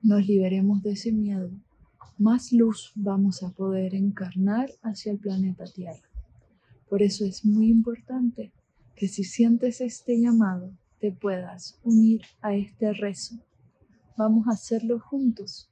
nos 0.02 0.26
liberemos 0.26 0.82
de 0.82 0.90
ese 0.90 1.12
miedo, 1.12 1.52
más 2.18 2.50
luz 2.52 2.90
vamos 2.96 3.44
a 3.44 3.52
poder 3.52 3.94
encarnar 3.94 4.72
hacia 4.82 5.12
el 5.12 5.20
planeta 5.20 5.66
Tierra. 5.66 6.10
Por 6.88 7.02
eso 7.02 7.24
es 7.24 7.44
muy 7.44 7.68
importante 7.68 8.52
que 8.96 9.06
si 9.06 9.22
sientes 9.22 9.80
este 9.80 10.20
llamado, 10.20 10.72
te 10.98 11.12
puedas 11.12 11.78
unir 11.84 12.22
a 12.42 12.56
este 12.56 12.92
rezo. 12.94 13.36
Vamos 14.16 14.48
a 14.48 14.54
hacerlo 14.54 14.98
juntos 14.98 15.69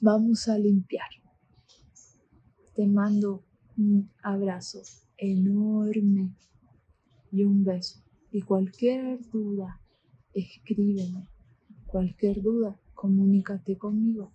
vamos 0.00 0.48
a 0.48 0.58
limpiar. 0.58 1.08
Te 2.74 2.86
mando 2.86 3.44
un 3.76 4.10
abrazo 4.22 4.82
enorme 5.16 6.34
y 7.32 7.44
un 7.44 7.64
beso. 7.64 8.02
Y 8.30 8.42
cualquier 8.42 9.18
duda, 9.30 9.80
escríbeme. 10.32 11.26
Cualquier 11.86 12.42
duda, 12.42 12.78
comunícate 12.94 13.76
conmigo. 13.78 14.32